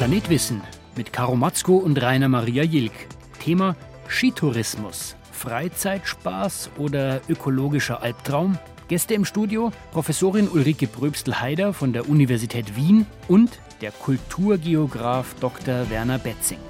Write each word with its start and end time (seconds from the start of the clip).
Planet 0.00 0.30
Wissen 0.30 0.62
mit 0.96 1.12
Karo 1.12 1.36
Matzko 1.36 1.76
und 1.76 2.00
Rainer 2.00 2.30
Maria 2.30 2.62
Jilk. 2.62 2.94
Thema 3.38 3.76
Skitourismus. 4.08 5.14
Freizeitspaß 5.30 6.70
oder 6.78 7.20
ökologischer 7.28 8.00
Albtraum? 8.00 8.58
Gäste 8.88 9.12
im 9.12 9.26
Studio 9.26 9.72
Professorin 9.92 10.48
Ulrike 10.48 10.86
Bröbstel-Heider 10.86 11.74
von 11.74 11.92
der 11.92 12.08
Universität 12.08 12.76
Wien 12.76 13.04
und 13.28 13.58
der 13.82 13.90
Kulturgeograf 13.90 15.34
Dr. 15.38 15.90
Werner 15.90 16.18
Betzing. 16.18 16.60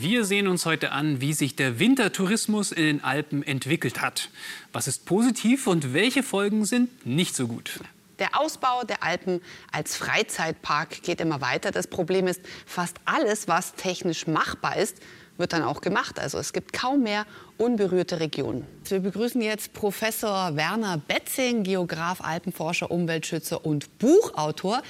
Wir 0.00 0.24
sehen 0.24 0.48
uns 0.48 0.66
heute 0.66 0.90
an, 0.90 1.20
wie 1.20 1.34
sich 1.34 1.54
der 1.54 1.78
Wintertourismus 1.78 2.72
in 2.72 2.82
den 2.82 3.04
Alpen 3.04 3.44
entwickelt 3.44 4.02
hat. 4.02 4.28
Was 4.72 4.88
ist 4.88 5.06
positiv 5.06 5.68
und 5.68 5.94
welche 5.94 6.24
Folgen 6.24 6.64
sind 6.64 7.06
nicht 7.06 7.36
so 7.36 7.46
gut? 7.46 7.78
Der 8.18 8.40
Ausbau 8.40 8.84
der 8.84 9.02
Alpen 9.02 9.40
als 9.72 9.96
Freizeitpark 9.96 11.02
geht 11.02 11.20
immer 11.20 11.40
weiter. 11.40 11.70
Das 11.70 11.86
Problem 11.86 12.26
ist, 12.26 12.40
fast 12.66 12.96
alles, 13.04 13.48
was 13.48 13.74
technisch 13.74 14.26
machbar 14.26 14.76
ist, 14.76 14.98
wird 15.36 15.52
dann 15.52 15.62
auch 15.62 15.80
gemacht. 15.80 16.18
Also 16.18 16.38
es 16.38 16.52
gibt 16.52 16.72
kaum 16.72 17.02
mehr 17.02 17.26
unberührte 17.58 18.20
Regionen. 18.20 18.66
Wir 18.84 19.00
begrüßen 19.00 19.40
jetzt 19.42 19.72
Professor 19.72 20.54
Werner 20.56 20.98
Betzing, 20.98 21.64
Geograf, 21.64 22.20
Alpenforscher, 22.20 22.90
Umweltschützer 22.90 23.64
und 23.64 23.98
Buchautor. 23.98 24.82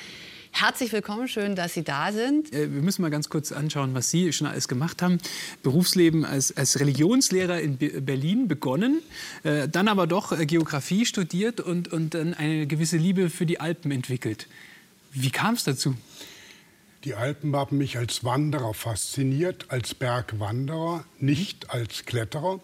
Herzlich 0.56 0.92
willkommen, 0.92 1.26
schön, 1.26 1.56
dass 1.56 1.74
Sie 1.74 1.82
da 1.82 2.12
sind. 2.12 2.52
Äh, 2.52 2.72
wir 2.72 2.80
müssen 2.80 3.02
mal 3.02 3.10
ganz 3.10 3.28
kurz 3.28 3.50
anschauen, 3.50 3.92
was 3.92 4.12
Sie 4.12 4.32
schon 4.32 4.46
alles 4.46 4.68
gemacht 4.68 5.02
haben. 5.02 5.18
Berufsleben 5.64 6.24
als, 6.24 6.56
als 6.56 6.78
Religionslehrer 6.78 7.60
in 7.60 7.76
Berlin 7.76 8.46
begonnen, 8.46 9.02
äh, 9.42 9.68
dann 9.68 9.88
aber 9.88 10.06
doch 10.06 10.30
äh, 10.30 10.46
Geografie 10.46 11.06
studiert 11.06 11.60
und, 11.60 11.92
und 11.92 12.14
dann 12.14 12.34
eine 12.34 12.68
gewisse 12.68 12.98
Liebe 12.98 13.30
für 13.30 13.46
die 13.46 13.58
Alpen 13.58 13.90
entwickelt. 13.90 14.46
Wie 15.10 15.30
kam 15.30 15.54
es 15.54 15.64
dazu? 15.64 15.96
Die 17.02 17.14
Alpen 17.14 17.56
haben 17.56 17.76
mich 17.76 17.98
als 17.98 18.22
Wanderer 18.22 18.74
fasziniert, 18.74 19.66
als 19.70 19.92
Bergwanderer, 19.92 21.04
nicht 21.18 21.70
als 21.70 22.06
Kletterer. 22.06 22.60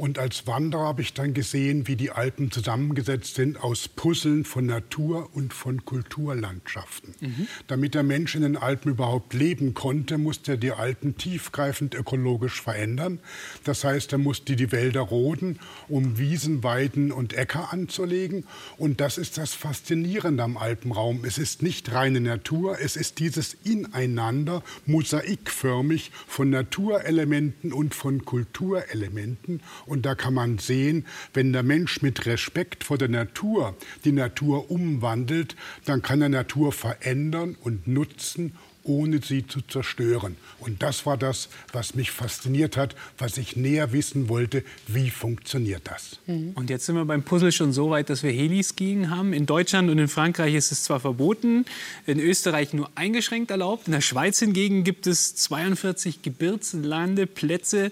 Und 0.00 0.18
als 0.18 0.46
Wanderer 0.46 0.86
habe 0.86 1.02
ich 1.02 1.12
dann 1.12 1.34
gesehen, 1.34 1.86
wie 1.86 1.94
die 1.94 2.10
Alpen 2.10 2.50
zusammengesetzt 2.50 3.34
sind 3.34 3.62
aus 3.62 3.86
Puzzeln 3.86 4.46
von 4.46 4.64
Natur 4.64 5.28
und 5.34 5.52
von 5.52 5.84
Kulturlandschaften. 5.84 7.14
Mhm. 7.20 7.46
Damit 7.66 7.94
der 7.94 8.02
Mensch 8.02 8.34
in 8.34 8.40
den 8.40 8.56
Alpen 8.56 8.92
überhaupt 8.92 9.34
leben 9.34 9.74
konnte, 9.74 10.16
musste 10.16 10.52
er 10.52 10.56
die 10.56 10.72
Alpen 10.72 11.18
tiefgreifend 11.18 11.94
ökologisch 11.94 12.62
verändern. 12.62 13.18
Das 13.64 13.84
heißt, 13.84 14.12
er 14.12 14.18
musste 14.18 14.56
die 14.56 14.72
Wälder 14.72 15.02
roden, 15.02 15.58
um 15.86 16.16
Wiesen, 16.16 16.64
Weiden 16.64 17.12
und 17.12 17.34
Äcker 17.34 17.70
anzulegen. 17.70 18.46
Und 18.78 19.02
das 19.02 19.18
ist 19.18 19.36
das 19.36 19.52
Faszinierende 19.52 20.42
am 20.42 20.56
Alpenraum. 20.56 21.26
Es 21.26 21.36
ist 21.36 21.60
nicht 21.60 21.92
reine 21.92 22.22
Natur, 22.22 22.78
es 22.80 22.96
ist 22.96 23.18
dieses 23.18 23.52
Ineinander, 23.64 24.62
mosaikförmig 24.86 26.10
von 26.26 26.48
Naturelementen 26.48 27.74
und 27.74 27.94
von 27.94 28.24
Kulturelementen. 28.24 29.60
Und 29.90 30.06
da 30.06 30.14
kann 30.14 30.34
man 30.34 30.58
sehen, 30.58 31.04
wenn 31.34 31.52
der 31.52 31.64
Mensch 31.64 32.00
mit 32.00 32.24
Respekt 32.24 32.84
vor 32.84 32.96
der 32.96 33.08
Natur 33.08 33.74
die 34.04 34.12
Natur 34.12 34.70
umwandelt, 34.70 35.56
dann 35.84 36.00
kann 36.00 36.22
er 36.22 36.28
Natur 36.28 36.70
verändern 36.70 37.56
und 37.60 37.88
nutzen 37.88 38.52
ohne 38.82 39.20
sie 39.22 39.46
zu 39.46 39.60
zerstören. 39.60 40.36
Und 40.58 40.82
das 40.82 41.04
war 41.06 41.16
das, 41.16 41.48
was 41.72 41.94
mich 41.94 42.10
fasziniert 42.10 42.76
hat, 42.76 42.94
was 43.18 43.36
ich 43.36 43.56
näher 43.56 43.92
wissen 43.92 44.28
wollte, 44.28 44.64
wie 44.86 45.10
funktioniert 45.10 45.82
das. 45.84 46.18
Mhm. 46.26 46.52
Und 46.54 46.70
jetzt 46.70 46.86
sind 46.86 46.94
wir 46.94 47.04
beim 47.04 47.22
Puzzle 47.22 47.52
schon 47.52 47.72
so 47.72 47.90
weit, 47.90 48.10
dass 48.10 48.22
wir 48.22 48.30
Heliskiing 48.30 49.10
haben. 49.10 49.32
In 49.32 49.46
Deutschland 49.46 49.90
und 49.90 49.98
in 49.98 50.08
Frankreich 50.08 50.54
ist 50.54 50.72
es 50.72 50.84
zwar 50.84 51.00
verboten, 51.00 51.64
in 52.06 52.20
Österreich 52.20 52.72
nur 52.72 52.90
eingeschränkt 52.94 53.50
erlaubt. 53.50 53.86
In 53.86 53.92
der 53.92 54.00
Schweiz 54.00 54.38
hingegen 54.38 54.84
gibt 54.84 55.06
es 55.06 55.34
42 55.36 56.22
Gebirgslandeplätze. 56.22 57.90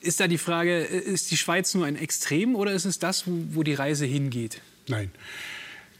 Ist 0.00 0.20
da 0.20 0.28
die 0.28 0.38
Frage, 0.38 0.78
ist 0.78 1.30
die 1.30 1.36
Schweiz 1.36 1.74
nur 1.74 1.84
ein 1.86 1.96
Extrem 1.96 2.54
oder 2.54 2.72
ist 2.72 2.84
es 2.84 2.98
das, 2.98 3.26
wo, 3.26 3.32
wo 3.50 3.62
die 3.62 3.74
Reise 3.74 4.06
hingeht? 4.06 4.60
Nein. 4.88 5.10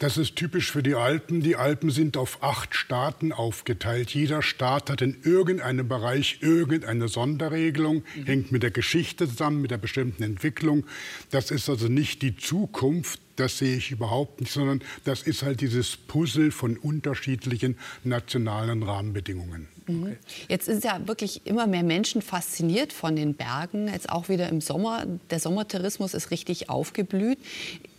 Das 0.00 0.16
ist 0.16 0.34
typisch 0.34 0.72
für 0.72 0.82
die 0.82 0.94
Alpen. 0.94 1.42
Die 1.42 1.56
Alpen 1.56 1.90
sind 1.90 2.16
auf 2.16 2.42
acht 2.42 2.74
Staaten 2.74 3.32
aufgeteilt. 3.32 4.12
Jeder 4.12 4.40
Staat 4.40 4.88
hat 4.88 5.02
in 5.02 5.18
irgendeinem 5.24 5.88
Bereich 5.88 6.38
irgendeine 6.40 7.06
Sonderregelung, 7.08 8.02
mhm. 8.14 8.24
hängt 8.24 8.50
mit 8.50 8.62
der 8.62 8.70
Geschichte 8.70 9.28
zusammen, 9.28 9.60
mit 9.60 9.70
der 9.70 9.76
bestimmten 9.76 10.22
Entwicklung. 10.22 10.86
Das 11.30 11.50
ist 11.50 11.68
also 11.68 11.88
nicht 11.88 12.22
die 12.22 12.34
Zukunft 12.34 13.20
das 13.40 13.56
sehe 13.56 13.76
ich 13.76 13.90
überhaupt 13.90 14.40
nicht, 14.40 14.52
sondern 14.52 14.82
das 15.04 15.22
ist 15.22 15.42
halt 15.42 15.62
dieses 15.62 15.96
Puzzle 15.96 16.50
von 16.50 16.76
unterschiedlichen 16.76 17.78
nationalen 18.04 18.82
Rahmenbedingungen. 18.82 19.68
Mhm. 19.90 20.16
Jetzt 20.48 20.66
sind 20.66 20.84
ja 20.84 21.00
wirklich 21.06 21.46
immer 21.46 21.66
mehr 21.66 21.82
Menschen 21.82 22.22
fasziniert 22.22 22.92
von 22.92 23.16
den 23.16 23.34
Bergen. 23.34 23.88
Jetzt 23.88 24.08
auch 24.08 24.28
wieder 24.28 24.48
im 24.48 24.60
Sommer. 24.60 25.04
Der 25.30 25.40
Sommertourismus 25.40 26.14
ist 26.14 26.30
richtig 26.30 26.70
aufgeblüht. 26.70 27.38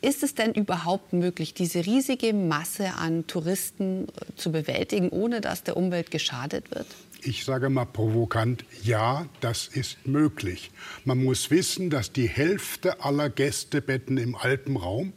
Ist 0.02 0.24
es 0.24 0.34
denn 0.36 0.54
überhaupt 0.54 1.14
möglich, 1.14 1.54
diese 1.54 1.86
riesige 1.86 2.34
Masse 2.34 2.94
an 2.96 3.28
Touristen 3.28 4.08
äh, 4.08 4.36
zu 4.36 4.52
bewältigen, 4.52 5.10
ohne 5.10 5.42
dass 5.42 5.64
der 5.64 5.78
Umwelt 5.78 6.12
geschadet 6.12 6.72
wird? 6.72 6.88
Ich 7.24 7.46
sage 7.46 7.70
mal 7.70 7.86
provokant, 7.86 8.66
ja, 8.82 9.28
das 9.42 9.68
ist 9.68 10.08
möglich. 10.08 10.72
Man 11.06 11.24
muss 11.24 11.52
wissen, 11.52 11.92
dass 11.92 12.12
die 12.12 12.28
Hälfte 12.28 13.04
aller 13.04 13.30
Gästebetten 13.30 14.18
im 14.18 14.36
Alpenraum 14.36 15.14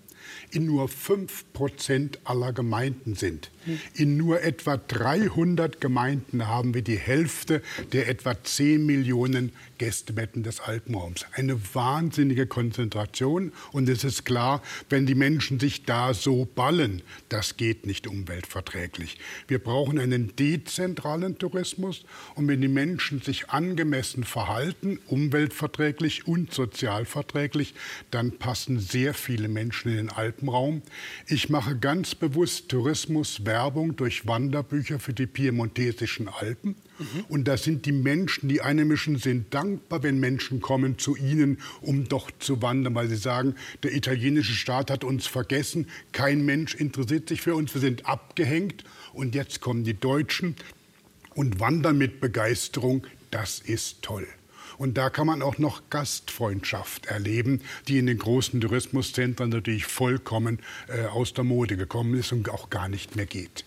in 0.55 0.67
nur 0.67 0.89
5 0.89 1.53
Prozent 1.53 2.19
aller 2.25 2.53
Gemeinden 2.53 3.15
sind. 3.15 3.51
In 3.95 4.17
nur 4.17 4.43
etwa 4.43 4.77
300 4.77 5.81
Gemeinden 5.81 6.47
haben 6.47 6.75
wir 6.75 6.83
die 6.83 6.99
Hälfte 6.99 7.63
der 7.93 8.09
etwa 8.09 8.43
10 8.43 8.85
Millionen 8.85 9.53
Gästebetten 9.79 10.43
des 10.43 10.61
Alpenraums. 10.61 11.25
Eine 11.33 11.59
wahnsinnige 11.75 12.47
Konzentration. 12.47 13.53
Und 13.73 13.89
es 13.89 14.05
ist 14.05 14.25
klar, 14.25 14.63
wenn 14.89 15.07
die 15.07 15.15
Menschen 15.15 15.59
sich 15.59 15.85
da 15.85 16.15
so 16.15 16.45
ballen, 16.45 17.03
das 17.29 17.57
geht 17.57 17.87
nicht 17.87 18.07
umweltverträglich. 18.07 19.19
Wir 19.49 19.59
brauchen 19.59 19.99
einen 19.99 20.37
dezentralen 20.37 21.39
Tourismus. 21.39 22.05
Und 22.35 22.49
wenn 22.49 22.61
die 22.61 22.69
Menschen 22.69 23.21
sich 23.21 23.51
angemessen 23.51 24.25
verhalten, 24.25 24.99
umweltverträglich 25.07 26.27
und 26.27 26.53
sozialverträglich, 26.53 27.75
dann 28.11 28.33
passen 28.33 28.79
sehr 28.79 29.15
viele 29.15 29.49
Menschen 29.49 29.91
in 29.91 29.97
den 29.97 30.11
Alpenraum. 30.45 30.83
Ich 31.27 31.49
mache 31.49 31.77
ganz 31.77 32.15
bewusst 32.15 32.69
Tourismus 32.69 33.45
Werbung 33.45 33.97
durch 33.97 34.27
Wanderbücher 34.27 34.99
für 34.99 35.13
die 35.13 35.27
piemontesischen 35.27 36.29
Alpen. 36.29 36.77
Mhm. 36.99 37.25
Und 37.29 37.49
da 37.49 37.57
sind 37.57 37.87
die 37.87 37.93
Menschen, 37.93 38.49
die 38.49 38.61
Einheimischen, 38.61 39.19
sind 39.19 39.53
dankbar, 39.55 40.03
wenn 40.03 40.21
Menschen 40.21 40.61
kommen 40.61 40.99
zu 40.99 41.17
ihnen, 41.17 41.59
um 41.81 42.09
dort 42.09 42.35
zu 42.41 42.63
wandern, 42.63 42.95
weil 42.95 43.09
sie 43.09 43.17
sagen, 43.17 43.55
der 43.83 43.95
italienische 43.95 44.55
Staat 44.55 44.91
hat 44.91 45.05
uns 45.05 45.27
vergessen, 45.27 45.89
kein 46.13 46.45
Mensch 46.45 46.75
interessiert 46.75 47.29
sich 47.29 47.41
für 47.41 47.55
uns, 47.55 47.75
wir 47.75 47.81
sind 47.81 48.07
abgehängt. 48.07 48.85
Und 49.13 49.35
jetzt 49.35 49.61
kommen 49.61 49.85
die 49.85 49.99
Deutschen 49.99 50.57
und 51.35 51.61
wandern 51.61 51.99
mit 51.99 52.21
Begeisterung. 52.21 53.07
Das 53.31 53.61
ist 53.61 54.03
toll. 54.03 54.27
Und 54.85 54.99
da 54.99 55.09
kann 55.09 55.27
man 55.27 55.41
auch 55.41 55.57
noch 55.57 55.89
Gastfreundschaft 55.89 57.07
erleben, 57.07 57.63
die 57.89 57.97
in 57.97 58.05
den 58.05 58.19
großen 58.19 58.61
Tourismuszentren 58.61 59.49
natürlich 59.49 59.87
vollkommen 59.87 60.59
äh, 60.89 61.07
aus 61.07 61.33
der 61.33 61.43
Mode 61.43 61.79
gekommen 61.79 62.13
ist 62.21 62.33
und 62.33 62.51
auch 62.51 62.69
gar 62.69 62.91
nicht 62.91 63.17
mehr 63.17 63.25
geht. 63.25 63.65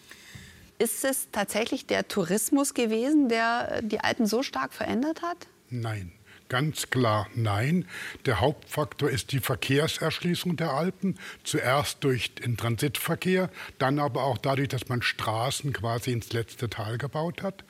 Ist 0.77 1.03
es 1.03 1.29
tatsächlich 1.31 1.88
der 1.88 2.07
Tourismus 2.07 2.75
gewesen, 2.75 3.29
der 3.29 3.81
die 3.81 4.00
Alpen 4.00 4.27
so 4.27 4.44
stark 4.44 4.73
verändert 4.73 5.23
hat? 5.23 5.47
Nein. 5.72 6.11
Ganz 6.50 6.90
klar 6.90 7.28
nein. 7.35 7.85
Der 8.25 8.40
Hauptfaktor 8.40 9.09
ist 9.09 9.34
die 9.34 9.40
Verkehrserschließung 9.40 10.56
der 10.56 10.72
Alpen. 10.72 11.19
Zuerst 11.44 12.03
durch 12.06 12.35
den 12.35 12.56
Transitverkehr, 12.56 13.50
dann 13.80 14.00
aber 14.00 14.24
auch 14.24 14.38
dadurch, 14.38 14.69
dass 14.69 14.88
man 14.88 15.02
Straßen 15.02 15.74
quasi 15.74 16.13
ins 16.13 16.31
letzte 16.31 16.69
Tal 16.69 16.97
gebaut 16.97 17.44
hat. 17.44 17.66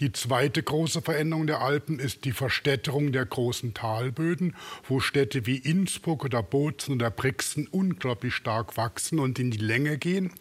Die 0.00 0.12
zweite 0.12 0.62
große 0.62 1.02
Veränderung 1.02 1.46
der 1.46 1.60
Alpen 1.60 2.00
ist 2.00 2.24
die 2.24 2.32
Verstädterung 2.32 3.12
der 3.12 3.26
großen 3.26 3.74
Talböden, 3.74 4.56
wo 4.88 4.98
Städte 4.98 5.46
wie 5.46 5.58
Innsbruck 5.58 6.24
oder 6.24 6.42
Bozen 6.42 6.96
oder 6.96 7.10
Brixen 7.10 7.68
unglaublich 7.68 8.34
stark 8.34 8.76
wachsen 8.76 9.20
und 9.20 9.38
in 9.38 9.52
die 9.52 9.58
Länge 9.58 9.98
gehen. 9.98 10.32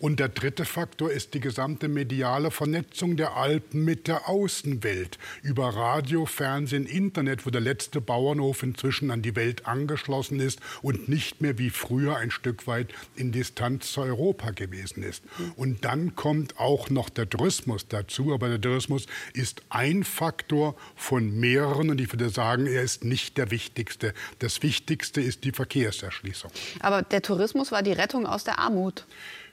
Und 0.00 0.18
der 0.18 0.30
dritte 0.30 0.64
Faktor 0.64 1.10
ist 1.10 1.34
die 1.34 1.40
gesamte 1.40 1.86
mediale 1.86 2.50
Vernetzung 2.50 3.18
der 3.18 3.36
Alpen 3.36 3.84
mit 3.84 4.08
der 4.08 4.30
Außenwelt 4.30 5.18
über 5.42 5.68
Radio, 5.68 6.24
Fernsehen, 6.24 6.86
Internet, 6.86 7.44
wo 7.44 7.50
der 7.50 7.60
letzte 7.60 8.00
Bauernhof 8.00 8.62
inzwischen 8.62 9.10
an 9.10 9.20
die 9.20 9.36
Welt 9.36 9.66
angeschlossen 9.66 10.40
ist 10.40 10.58
und 10.80 11.10
nicht 11.10 11.42
mehr 11.42 11.58
wie 11.58 11.68
früher 11.68 12.16
ein 12.16 12.30
Stück 12.30 12.66
weit 12.66 12.88
in 13.14 13.30
Distanz 13.30 13.92
zu 13.92 14.00
Europa 14.00 14.52
gewesen 14.52 15.02
ist. 15.02 15.22
Und 15.56 15.84
dann 15.84 16.16
kommt 16.16 16.58
auch 16.58 16.88
noch 16.88 17.10
der 17.10 17.28
Tourismus 17.28 17.86
dazu, 17.86 18.32
aber 18.32 18.48
der 18.48 18.60
Tourismus 18.60 19.06
ist 19.34 19.60
ein 19.68 20.04
Faktor 20.04 20.76
von 20.96 21.38
mehreren 21.38 21.90
und 21.90 22.00
ich 22.00 22.10
würde 22.10 22.30
sagen, 22.30 22.66
er 22.66 22.82
ist 22.82 23.04
nicht 23.04 23.36
der 23.36 23.50
wichtigste. 23.50 24.14
Das 24.38 24.62
Wichtigste 24.62 25.20
ist 25.20 25.44
die 25.44 25.52
Verkehrserschließung. 25.52 26.50
Aber 26.80 27.02
der 27.02 27.20
Tourismus 27.20 27.70
war 27.70 27.82
die 27.82 27.92
Rettung 27.92 28.24
aus 28.24 28.44
der 28.44 28.58
Armut 28.58 29.04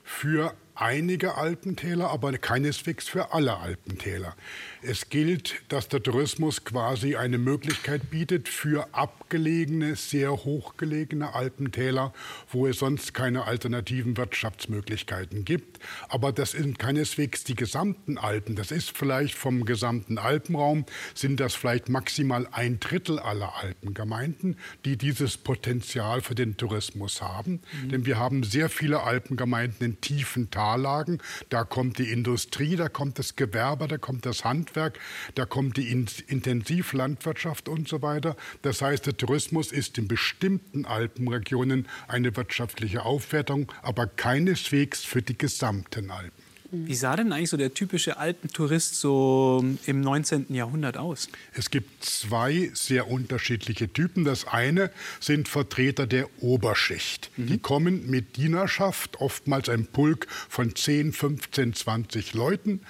für 0.08 0.54
einige 0.80 1.36
Alpentäler, 1.36 2.10
aber 2.10 2.36
keineswegs 2.38 3.08
für 3.08 3.32
alle 3.32 3.58
Alpentäler. 3.58 4.36
Es 4.80 5.08
gilt, 5.08 5.56
dass 5.68 5.88
der 5.88 6.02
Tourismus 6.02 6.64
quasi 6.64 7.16
eine 7.16 7.38
Möglichkeit 7.38 8.10
bietet 8.10 8.48
für 8.48 8.88
abgelegene, 8.92 9.96
sehr 9.96 10.30
hochgelegene 10.30 11.34
Alpentäler, 11.34 12.12
wo 12.52 12.66
es 12.66 12.78
sonst 12.78 13.12
keine 13.12 13.44
alternativen 13.44 14.16
Wirtschaftsmöglichkeiten 14.16 15.44
gibt. 15.44 15.80
Aber 16.08 16.32
das 16.32 16.52
sind 16.52 16.78
keineswegs 16.78 17.42
die 17.42 17.56
gesamten 17.56 18.16
Alpen. 18.16 18.54
Das 18.54 18.70
ist 18.70 18.96
vielleicht 18.96 19.34
vom 19.34 19.64
gesamten 19.64 20.16
Alpenraum, 20.18 20.84
sind 21.14 21.40
das 21.40 21.54
vielleicht 21.54 21.88
maximal 21.88 22.48
ein 22.52 22.78
Drittel 22.78 23.18
aller 23.18 23.56
Alpengemeinden, 23.56 24.56
die 24.84 24.96
dieses 24.96 25.36
Potenzial 25.38 26.20
für 26.20 26.36
den 26.36 26.56
Tourismus 26.56 27.20
haben. 27.20 27.60
Mhm. 27.82 27.88
Denn 27.88 28.06
wir 28.06 28.18
haben 28.18 28.44
sehr 28.44 28.68
viele 28.68 29.02
Alpengemeinden 29.02 29.84
in 29.84 30.00
tiefen 30.00 30.50
Tallagen. 30.68 31.22
Da 31.48 31.64
kommt 31.64 31.98
die 31.98 32.12
Industrie, 32.12 32.76
da 32.76 32.88
kommt 32.88 33.18
das 33.18 33.36
Gewerbe, 33.36 33.88
da 33.88 33.96
kommt 33.96 34.26
das. 34.26 34.44
Handwerk, 34.44 34.98
da 35.34 35.46
kommt 35.46 35.76
die 35.76 35.90
Intensivlandwirtschaft 35.90 37.68
und 37.68 37.88
so 37.88 38.02
weiter. 38.02 38.36
Das 38.62 38.82
heißt, 38.82 39.06
der 39.06 39.16
Tourismus 39.16 39.72
ist 39.72 39.98
in 39.98 40.08
bestimmten 40.08 40.84
Alpenregionen 40.84 41.88
eine 42.06 42.36
wirtschaftliche 42.36 43.04
Aufwertung, 43.04 43.72
aber 43.82 44.06
keineswegs 44.06 45.04
für 45.04 45.22
die 45.22 45.36
gesamten 45.36 46.10
Alpen. 46.10 46.47
Wie 46.70 46.94
sah 46.94 47.16
denn 47.16 47.32
eigentlich 47.32 47.48
so 47.48 47.56
der 47.56 47.72
typische 47.72 48.18
Alpentourist 48.18 48.96
so 48.96 49.64
im 49.86 50.00
19. 50.02 50.46
Jahrhundert 50.50 50.98
aus? 50.98 51.28
Es 51.54 51.70
gibt 51.70 52.04
zwei 52.04 52.70
sehr 52.74 53.08
unterschiedliche 53.08 53.90
Typen. 53.90 54.24
Das 54.24 54.46
eine 54.46 54.90
sind 55.18 55.48
Vertreter 55.48 56.06
der 56.06 56.28
Oberschicht. 56.42 57.30
Mhm. 57.36 57.46
Die 57.46 57.58
kommen 57.58 58.10
mit 58.10 58.36
Dienerschaft, 58.36 59.20
oftmals 59.20 59.70
ein 59.70 59.86
Pulk 59.86 60.26
von 60.48 60.74
10, 60.74 61.12
15, 61.12 61.72
20 61.74 62.34
Leuten 62.34 62.80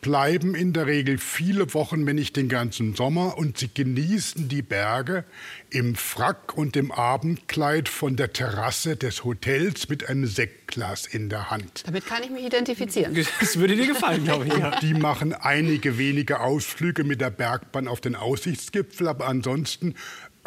bleiben 0.00 0.54
in 0.54 0.72
der 0.72 0.86
Regel 0.86 1.18
viele 1.18 1.74
Wochen, 1.74 2.06
wenn 2.06 2.16
nicht 2.16 2.36
den 2.36 2.48
ganzen 2.48 2.94
Sommer, 2.94 3.36
und 3.36 3.58
sie 3.58 3.70
genießen 3.72 4.48
die 4.48 4.62
Berge 4.62 5.24
im 5.70 5.96
Frack 5.96 6.56
und 6.56 6.76
im 6.76 6.92
Abendkleid 6.92 7.88
von 7.88 8.16
der 8.16 8.32
Terrasse 8.32 8.96
des 8.96 9.24
Hotels 9.24 9.88
mit 9.88 10.08
einem 10.08 10.26
Sektglas 10.26 11.06
in 11.06 11.28
der 11.28 11.50
Hand. 11.50 11.82
Damit 11.86 12.06
kann 12.06 12.22
ich 12.22 12.30
mich 12.30 12.44
identifizieren. 12.44 13.16
Das 13.40 13.58
würde 13.58 13.76
dir 13.76 13.86
gefallen, 13.86 14.24
glaube 14.24 14.46
ich. 14.46 14.54
Ja. 14.54 14.78
Die 14.80 14.94
machen 14.94 15.32
einige 15.32 15.98
wenige 15.98 16.40
Ausflüge 16.40 17.04
mit 17.04 17.20
der 17.20 17.30
Bergbahn 17.30 17.88
auf 17.88 18.00
den 18.00 18.14
Aussichtsgipfel, 18.14 19.08
aber 19.08 19.26
ansonsten 19.26 19.94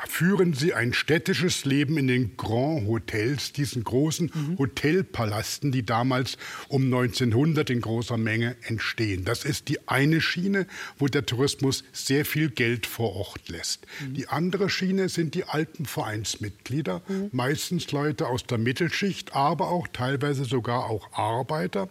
führen 0.07 0.53
sie 0.53 0.74
ein 0.74 0.94
städtisches 0.94 1.65
Leben 1.65 1.98
in 1.98 2.07
den 2.07 2.38
Grand 2.38 2.88
Hotels, 2.88 3.53
diesen 3.53 3.83
großen 3.83 4.31
mhm. 4.33 4.57
Hotelpalasten, 4.57 5.71
die 5.71 5.83
damals 5.83 6.38
um 6.68 6.86
1900 6.86 7.69
in 7.69 7.81
großer 7.81 8.18
Menge 8.18 8.56
entstehen. 8.63 9.25
Das 9.25 9.45
ist 9.45 9.69
die 9.69 9.88
eine 9.88 10.21
Schiene, 10.21 10.68
wo 10.98 11.07
der 11.07 11.25
Tourismus 11.25 11.83
sehr 11.92 12.25
viel 12.25 12.50
Geld 12.50 12.86
vor 12.86 13.15
Ort 13.15 13.50
lässt. 13.50 13.86
Mhm. 14.01 14.13
Die 14.13 14.27
andere 14.27 14.69
Schiene 14.69 15.09
sind 15.09 15.36
die 15.36 15.45
Alpenvereinsmitglieder, 15.45 17.01
mhm. 17.07 17.30
meistens 17.31 17.92
Leute 17.92 18.27
aus 18.27 18.45
der 18.45 18.57
Mittelschicht, 18.57 19.36
aber 19.36 19.69
auch 19.69 19.88
teilweise 19.88 20.45
sogar 20.45 20.89
auch 20.89 21.12
Arbeiter, 21.13 21.89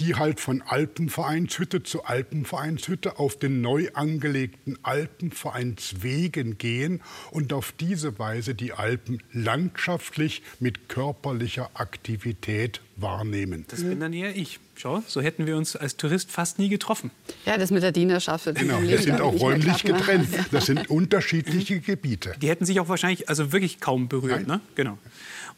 die 0.00 0.14
halt 0.14 0.40
von 0.40 0.62
Alpenvereinshütte 0.62 1.82
zu 1.82 2.04
Alpenvereinshütte 2.04 3.18
auf 3.18 3.38
den 3.38 3.60
neu 3.60 3.88
angelegten 3.94 4.78
Alpenvereinswegen 4.82 6.58
gehen 6.58 7.00
und 7.30 7.43
und 7.44 7.52
auf 7.52 7.74
diese 7.78 8.18
Weise 8.18 8.54
die 8.54 8.72
Alpen 8.72 9.22
landschaftlich 9.34 10.40
mit 10.60 10.88
körperlicher 10.88 11.68
Aktivität 11.74 12.80
wahrnehmen. 12.96 13.66
Das 13.68 13.82
bin 13.82 14.00
dann 14.00 14.14
eher 14.14 14.34
ich. 14.34 14.60
Schau, 14.76 15.02
so 15.06 15.20
hätten 15.20 15.46
wir 15.46 15.58
uns 15.58 15.76
als 15.76 15.98
Tourist 15.98 16.30
fast 16.30 16.58
nie 16.58 16.70
getroffen. 16.70 17.10
Ja, 17.44 17.58
das 17.58 17.70
mit 17.70 17.82
der 17.82 17.92
Dienerschaft 17.92 18.46
Genau, 18.54 18.80
wir 18.80 18.98
sind 18.98 19.20
auch 19.20 19.38
räumlich 19.38 19.82
getrennt. 19.84 20.28
Das 20.52 20.66
sind 20.66 20.88
unterschiedliche 20.88 21.80
Gebiete. 21.80 22.34
Die 22.40 22.48
hätten 22.48 22.64
sich 22.64 22.80
auch 22.80 22.88
wahrscheinlich 22.88 23.28
also 23.28 23.52
wirklich 23.52 23.78
kaum 23.78 24.08
berührt. 24.08 24.46
Ne? 24.46 24.60
Genau. 24.74 24.96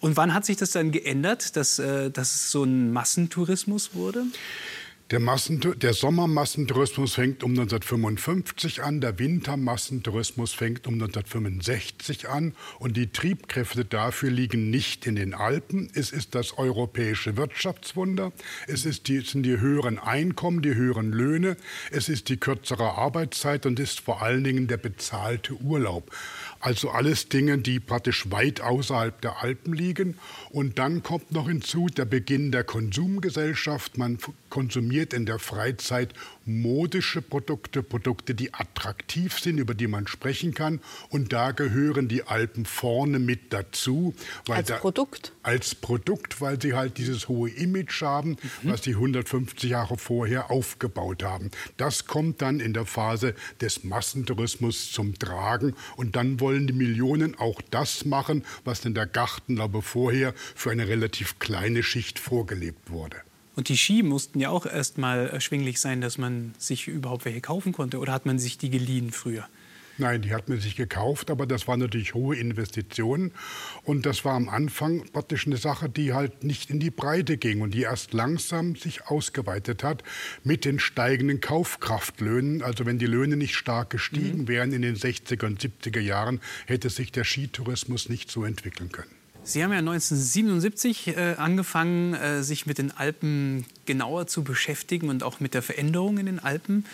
Und 0.01 0.17
wann 0.17 0.35
hat 0.35 0.45
sich 0.45 0.57
das 0.57 0.73
dann 0.73 0.91
geändert, 0.91 1.57
dass, 1.57 1.79
äh, 1.79 2.11
dass 2.11 2.35
es 2.35 2.51
so 2.51 2.65
ein 2.65 2.93
Massentourismus 2.93 3.95
wurde? 3.95 4.25
Der, 5.13 5.21
der, 5.21 5.95
Sommermassentourismus 5.95 7.15
fängt 7.15 7.45
um 7.45 7.53
1955 7.53 8.83
an, 8.83 9.01
der 9.01 9.21
Wintermassentourismus 9.21 10.53
fängt 10.53 10.89
um 10.89 10.95
1965 10.95 12.29
an 12.29 12.55
und 12.81 12.97
die 12.97 13.13
Triebkräfte 13.13 13.85
dafür 13.85 14.33
liegen 14.33 14.69
nicht 14.69 15.07
in 15.07 15.15
den 15.15 15.33
Alpen. 15.33 15.89
Es 15.95 16.11
ist 16.11 16.35
das 16.35 16.59
europäische 16.59 17.37
Wirtschaftswunder, 17.37 18.33
es 18.67 18.85
die, 19.07 19.21
sind 19.21 19.45
die 19.45 19.61
höheren 19.61 20.01
Einkommen, 20.01 20.61
die 20.61 20.75
höheren 20.75 21.13
Löhne, 21.13 21.57
es 21.93 22.09
ist 22.09 22.29
die 22.29 22.39
kürzere 22.39 22.99
Arbeitszeit 22.99 23.65
und 23.65 23.79
ist 23.79 24.01
vor 24.01 24.23
allen 24.23 24.43
Dingen 24.43 24.67
der 24.67 24.79
bezahlte 24.79 25.55
Urlaub. 25.55 26.11
Also 26.67 26.91
alles 26.91 27.29
Dinge, 27.29 27.59
die 27.59 27.79
praktisch 27.79 28.29
weit 28.33 28.61
außerhalb 28.61 29.21
der 29.21 29.41
Alpen 29.41 29.73
liegen. 29.73 30.19
Und 30.51 30.81
dann 30.81 31.05
kommt 31.05 31.31
noch 31.31 31.47
hinzu 31.47 31.87
der 31.87 32.07
Beginn 32.07 32.51
der 32.51 32.65
Konsumgesellschaft. 32.65 33.99
Man 33.99 34.19
konsumiert 34.51 35.13
in 35.13 35.27
der 35.27 35.39
Freizeit 35.39 36.13
modische 36.47 37.21
Produkte, 37.23 37.83
Produkte, 37.83 38.35
die 38.35 38.55
attraktiv 38.55 39.39
sind, 39.39 39.59
über 39.59 39.75
die 39.75 39.89
man 39.89 40.07
sprechen 40.07 40.55
kann. 40.55 40.81
Und 41.11 41.33
da 41.33 41.51
gehören 41.51 42.09
die 42.09 42.23
Alpen 42.23 42.65
vorne 42.65 43.19
mit 43.19 43.53
dazu. 43.53 44.15
als 44.49 44.69
da, 44.69 44.79
Produkt? 44.79 45.33
Als 45.43 45.75
Produkt, 45.75 46.41
weil 46.41 46.61
sie 46.61 46.75
halt 46.75 46.99
dieses 46.99 47.29
hohe 47.29 47.51
Image 47.51 48.03
haben, 48.03 48.31
mhm. 48.63 48.71
was 48.71 48.85
sie 48.85 48.93
150 48.93 49.71
Jahre 49.71 49.99
vorher 49.99 50.51
aufgebaut 50.51 51.23
haben. 51.23 51.51
Das 51.77 52.07
kommt 52.07 52.41
dann 52.43 52.61
in 52.61 52.73
der 52.73 52.87
Phase 52.87 53.35
des 53.61 53.85
Massentourismus 53.85 54.93
zum 54.93 55.19
Tragen. 55.19 55.75
Und 55.97 56.17
dann 56.17 56.41
wollen 56.41 56.67
die 56.67 56.73
Millionen 56.73 57.39
auch 57.39 57.61
das 57.71 58.05
machen, 58.05 58.45
was 58.65 58.85
in 58.85 58.95
der 58.95 59.07
Gartenlaube 59.07 59.83
vorher 59.83 60.33
für 60.55 60.71
eine 60.71 60.87
relativ 60.87 61.39
kleine 61.39 61.83
Schicht 61.83 62.19
vorgelebt 62.19 62.91
wurde. 62.91 63.17
Und 63.57 63.71
die 63.71 63.77
Ski 63.77 64.03
mussten 64.03 64.39
ja 64.39 64.51
auch 64.51 64.67
erst 64.67 64.99
mal 64.99 65.29
erschwinglich 65.29 65.81
sein, 65.81 66.01
dass 66.01 66.19
man 66.19 66.55
sich 66.59 66.89
überhaupt 66.89 67.25
welche 67.25 67.41
kaufen 67.41 67.73
konnte. 67.73 67.99
Oder 67.99 68.13
hat 68.13 68.27
man 68.27 68.39
sich 68.39 68.59
die 68.59 68.71
geliehen 68.71 69.11
früher? 69.11 69.49
Nein, 69.99 70.21
die 70.21 70.35
hat 70.35 70.51
man 70.51 70.61
sich 70.61 70.77
gekauft, 70.77 71.31
aber 71.31 71.47
das 71.47 71.67
waren 71.67 71.81
natürlich 71.81 72.13
hohe 72.13 72.37
Investitionen. 72.37 73.33
Und 73.83 74.05
das 74.05 74.27
war 74.27 74.35
am 74.35 74.51
Anfang 74.51 75.07
praktisch 75.11 75.47
eine 75.47 75.57
Sache, 75.57 75.89
die 75.89 76.13
halt 76.13 76.45
nicht 76.45 76.69
in 76.71 76.81
die 76.81 76.91
Breite 76.91 77.39
ging 77.39 77.63
und 77.63 77.73
die 77.73 77.83
erst 77.83 78.13
langsam 78.13 78.77
sich 78.77 79.07
ausgeweitet 79.07 79.83
hat 79.83 80.03
mit 80.45 80.67
den 80.67 80.79
steigenden 80.79 81.41
Kaufkraftlöhnen. 81.41 82.61
Also 82.61 82.85
wenn 82.85 82.99
die 82.99 83.07
Löhne 83.07 83.39
nicht 83.39 83.55
stark 83.55 83.89
gestiegen 83.89 84.43
mhm. 84.43 84.49
wären 84.49 84.73
in 84.73 84.83
den 84.83 84.97
60er 84.97 85.47
und 85.47 85.63
70er 85.63 86.01
Jahren, 86.01 86.41
hätte 86.67 86.91
sich 86.91 87.11
der 87.11 87.25
Skitourismus 87.25 88.11
nicht 88.11 88.31
so 88.31 88.45
entwickeln 88.45 88.93
können. 88.93 89.16
Sie 89.47 89.63
haben 89.63 89.71
ja 89.71 89.79
1977 89.79 91.07
äh, 91.07 91.35
angefangen, 91.39 92.15
äh, 92.15 92.43
sich 92.43 92.67
mit 92.67 92.79
den 92.79 92.91
Alpen 92.91 93.65
genauer 93.85 94.27
zu 94.27 94.43
beschäftigen 94.43 95.09
und 95.09 95.23
auch 95.23 95.39
mit 95.39 95.55
der 95.55 95.63
Veränderung 95.63 96.19
in 96.19 96.27
den 96.27 96.41
Alpen. 96.41 96.85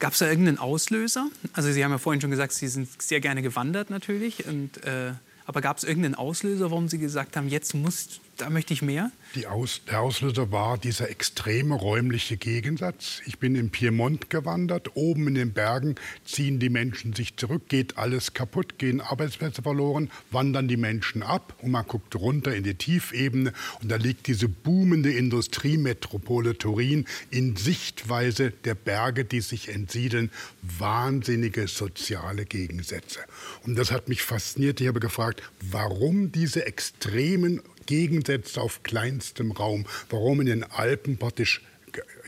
Gab 0.00 0.14
es 0.14 0.18
da 0.18 0.28
irgendeinen 0.28 0.58
Auslöser? 0.58 1.28
Also 1.52 1.70
Sie 1.70 1.84
haben 1.84 1.92
ja 1.92 1.98
vorhin 1.98 2.20
schon 2.20 2.32
gesagt, 2.32 2.52
Sie 2.52 2.66
sind 2.66 3.00
sehr 3.00 3.20
gerne 3.20 3.42
gewandert 3.42 3.90
natürlich. 3.90 4.44
Und, 4.48 4.82
äh, 4.82 5.12
aber 5.46 5.60
gab 5.60 5.78
es 5.78 5.84
irgendeinen 5.84 6.16
Auslöser, 6.16 6.72
warum 6.72 6.88
Sie 6.88 6.98
gesagt 6.98 7.36
haben, 7.36 7.48
jetzt 7.48 7.74
muss 7.74 8.20
da 8.40 8.48
möchte 8.48 8.72
ich 8.72 8.82
mehr? 8.82 9.10
Aus, 9.48 9.82
der 9.86 10.00
Auslöser 10.00 10.50
war 10.50 10.78
dieser 10.78 11.10
extreme 11.10 11.74
räumliche 11.74 12.36
Gegensatz. 12.36 13.20
Ich 13.26 13.38
bin 13.38 13.54
im 13.54 13.70
Piemont 13.70 14.30
gewandert. 14.30 14.96
Oben 14.96 15.28
in 15.28 15.34
den 15.34 15.52
Bergen 15.52 15.96
ziehen 16.24 16.58
die 16.58 16.68
Menschen 16.68 17.12
sich 17.12 17.36
zurück, 17.36 17.68
geht 17.68 17.98
alles 17.98 18.32
kaputt, 18.32 18.78
gehen 18.78 19.00
Arbeitsplätze 19.00 19.62
verloren, 19.62 20.10
wandern 20.30 20.68
die 20.68 20.76
Menschen 20.76 21.22
ab 21.22 21.54
und 21.60 21.70
man 21.70 21.86
guckt 21.86 22.16
runter 22.16 22.54
in 22.54 22.64
die 22.64 22.74
Tiefebene 22.74 23.52
und 23.82 23.90
da 23.90 23.96
liegt 23.96 24.26
diese 24.26 24.48
boomende 24.48 25.12
Industriemetropole 25.12 26.56
Turin 26.56 27.04
in 27.30 27.56
Sichtweise 27.56 28.50
der 28.50 28.74
Berge, 28.74 29.24
die 29.24 29.40
sich 29.40 29.68
entsiedeln. 29.68 30.30
Wahnsinnige 30.62 31.68
soziale 31.68 32.46
Gegensätze. 32.46 33.20
Und 33.64 33.76
das 33.76 33.92
hat 33.92 34.08
mich 34.08 34.22
fasziniert. 34.22 34.80
Ich 34.80 34.88
habe 34.88 35.00
gefragt, 35.00 35.42
warum 35.60 36.32
diese 36.32 36.66
extremen 36.66 37.60
Gegensätze 37.90 38.60
auf 38.60 38.84
kleinstem 38.84 39.50
Raum, 39.50 39.84
warum 40.10 40.40
in 40.40 40.46
den 40.46 40.62
Alpen 40.62 41.18
praktisch 41.18 41.60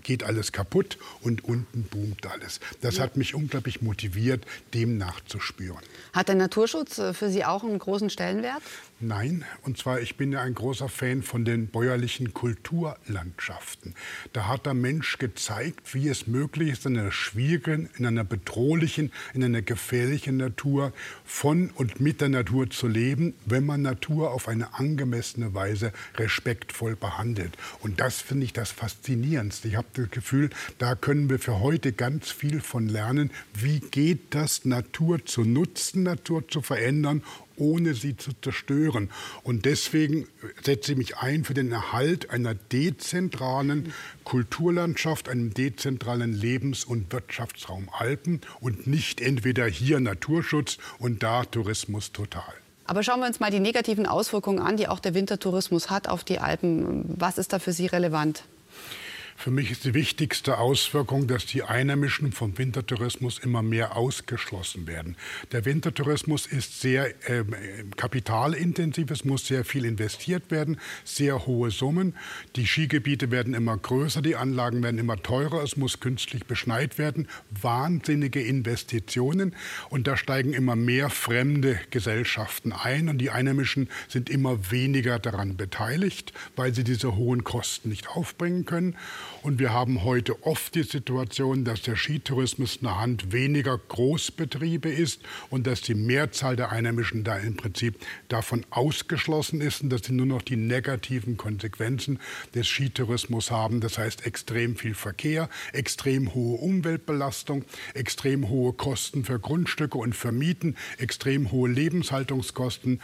geht 0.03 0.25
alles 0.25 0.51
kaputt 0.51 0.99
und 1.21 1.45
unten 1.45 1.85
boomt 1.85 2.27
alles. 2.27 2.59
Das 2.81 2.99
hat 2.99 3.17
mich 3.17 3.37
unglaublich 3.37 3.81
motiviert, 3.81 4.45
dem 4.75 4.99
nachzuspüren. 4.99 5.79
Hat 6.13 6.27
der 6.27 6.35
Naturschutz 6.35 6.99
äh, 6.99 7.15
für 7.15 7.31
Sie 7.31 7.45
auch 7.45 7.63
einen 7.63 7.79
großen 7.79 8.11
Stellenwert? 8.11 8.63
Nein, 9.05 9.45
und 9.63 9.79
zwar 9.79 10.01
ich 10.01 10.17
bin 10.17 10.31
ja 10.31 10.43
ein 10.43 10.55
großer 10.55 10.89
Fan 10.89 11.25
von 11.25 11.45
den 11.45 11.67
bäuerlichen 11.67 12.33
Kulturlandschaften. 12.33 13.97
Da 14.33 14.47
hat 14.47 14.65
der 14.65 14.75
Mensch 14.75 15.19
gezeigt, 15.19 15.93
wie 15.93 16.09
es 16.09 16.29
möglich 16.29 16.71
ist, 16.71 16.87
in 16.87 16.97
einer 16.97 17.11
schwierigen, 17.11 17.91
in 17.99 18.07
einer 18.07 18.23
bedrohlichen, 18.23 19.11
in 19.35 19.43
einer 19.43 19.61
gefährlichen 19.61 20.37
Natur 20.37 20.93
von 21.25 21.71
und 21.71 22.01
mit 22.01 22.21
der 22.21 22.29
Natur 22.29 22.71
zu 22.71 22.87
leben, 22.87 23.35
wenn 23.45 23.67
man 23.67 23.83
Natur 23.83 24.31
auf 24.31 24.47
eine 24.47 24.75
angemessene 24.75 25.53
Weise 25.53 25.93
respektvoll 26.15 26.95
behandelt. 26.95 27.59
Und 27.81 27.99
das 27.99 28.21
finde 28.21 28.45
ich 28.45 28.53
das 28.53 28.71
Faszinierendste. 28.71 29.67
Ich 29.67 29.75
habe 29.75 29.89
das 29.95 30.11
Gefühl, 30.11 30.49
da 30.79 30.95
können 30.95 31.29
wir 31.29 31.41
für 31.41 31.59
heute 31.59 31.93
ganz 31.93 32.31
viel 32.31 32.61
von 32.61 32.89
lernen. 32.89 33.33
Wie 33.53 33.81
geht 33.81 34.33
das, 34.33 34.65
Natur 34.65 35.25
zu 35.25 35.43
nutzen, 35.43 36.05
Natur 36.05 36.47
zu 36.47 36.63
verändern 36.63 37.25
ohne 37.63 37.95
sie 37.95 38.17
zu 38.17 38.33
zerstören. 38.43 39.11
Und 39.45 39.65
deswegen 39.65 40.27
setze 40.63 40.93
ich 40.93 40.99
mich 40.99 41.17
ein 41.19 41.45
für 41.45 41.55
den 41.55 41.71
Erhalt 41.71 42.31
einer 42.31 42.55
dezentralen 42.55 43.93
Kulturlandschaft, 44.25 45.29
einem 45.29 45.55
dezentralen 45.55 46.33
Lebens- 46.33 46.85
und 46.85 47.13
Wirtschaftsraum 47.13 47.89
Alpen 47.93 48.41
und 48.61 48.87
nicht 48.87 49.21
entweder 49.21 49.67
hier 49.67 50.01
Naturschutz 50.01 50.79
und 50.99 51.23
da 51.23 51.45
Tourismus 51.45 52.13
total. 52.13 52.53
Aber 52.85 53.05
schauen 53.05 53.21
wir 53.21 53.29
uns 53.29 53.39
mal 53.39 53.51
die 53.51 53.61
negativen 53.61 54.07
Auswirkungen 54.07 54.59
an, 54.59 54.77
die 54.77 54.89
auch 54.89 54.99
der 54.99 55.15
Wintertourismus 55.15 55.89
hat 55.89 56.09
auf 56.09 56.25
die 56.25 56.41
Alpen. 56.41 57.05
Was 57.07 57.39
ist 57.39 57.53
da 57.53 57.61
für 57.61 57.73
Sie 57.73 57.87
relevant? 57.87 58.43
Für 59.37 59.51
mich 59.51 59.71
ist 59.71 59.85
die 59.85 59.95
wichtigste 59.95 60.59
Auswirkung, 60.59 61.27
dass 61.27 61.47
die 61.47 61.63
Einheimischen 61.63 62.33
vom 62.33 62.57
Wintertourismus 62.59 63.39
immer 63.39 63.63
mehr 63.63 63.97
ausgeschlossen 63.97 64.87
werden. 64.87 65.17
Der 65.51 65.65
Wintertourismus 65.65 66.47
ist 66.47 66.81
sehr 66.81 67.09
äh, 67.29 67.45
kapitalintensiv, 67.97 69.11
es 69.11 69.25
muss 69.25 69.47
sehr 69.47 69.65
viel 69.65 69.85
investiert 69.85 70.51
werden, 70.51 70.79
sehr 71.05 71.47
hohe 71.47 71.71
Summen. 71.71 72.15
Die 72.57 72.67
Skigebiete 72.67 73.31
werden 73.31 73.55
immer 73.55 73.77
größer, 73.77 74.23
die 74.23 74.37
Anlagen 74.37 74.83
werden 74.83 74.99
immer 74.99 75.21
teurer, 75.23 75.63
es 75.63 75.77
muss 75.77 76.01
künstlich 76.01 76.47
beschneit 76.47 76.99
werden. 76.99 77.29
Wahnsinnige 77.51 78.41
Investitionen 78.41 79.55
und 79.91 80.07
da 80.07 80.17
steigen 80.17 80.53
immer 80.53 80.77
mehr 80.77 81.11
fremde 81.11 81.81
Gesellschaften 81.91 82.73
ein 82.73 83.09
und 83.09 83.19
die 83.19 83.31
Einheimischen 83.31 83.89
sind 84.09 84.31
immer 84.31 84.71
weniger 84.71 85.19
daran 85.19 85.57
beteiligt, 85.57 86.33
weil 86.57 86.75
sie 86.75 86.85
diese 86.85 87.17
hohen 87.17 87.45
Kosten 87.45 87.89
nicht 87.89 88.09
aufbringen 88.09 88.65
können. 88.65 88.97
Und 89.43 89.59
wir 89.59 89.73
haben 89.73 90.05
heute 90.05 90.47
oft 90.47 90.75
die 90.75 90.85
Situation, 90.85 91.65
dass 91.65 91.83
der 91.83 91.97
Skitourismus 91.97 92.77
in 92.77 92.83
der 92.83 93.01
Hand 93.01 93.33
weniger 93.33 93.77
Großbetriebe 93.77 94.89
ist 94.89 95.21
und 95.51 95.67
dass 95.67 95.81
die 95.81 95.95
Mehrzahl 95.95 96.55
der 96.57 96.71
Einheimischen 96.71 97.25
da 97.25 97.37
im 97.39 97.57
Prinzip 97.57 97.97
davon 98.29 98.65
ausgeschlossen 98.71 99.61
ist 99.61 99.83
und 99.83 99.91
dass 99.91 100.05
sie 100.05 100.13
nur 100.13 100.27
noch 100.27 100.43
die 100.43 100.57
negativen 100.57 101.37
Konsequenzen 101.37 102.21
des 102.55 102.69
Skitourismus 102.69 103.51
haben. 103.51 103.81
Das 103.81 103.99
heißt 103.99 104.27
extrem 104.27 104.77
viel 104.77 104.95
Verkehr, 104.95 105.49
extrem 105.73 106.35
hohe 106.35 106.59
Umweltbelastung, 106.59 107.65
extrem 107.95 108.49
hohe 108.49 108.73
Kosten 108.73 109.25
für 109.25 109.39
Grundstücke 109.39 109.99
und 109.99 110.15
für 110.15 110.33
Mieten, 110.33 110.77
extrem 110.99 111.51
hohe 111.51 111.69
Lebenshaltungskosten 111.69 113.01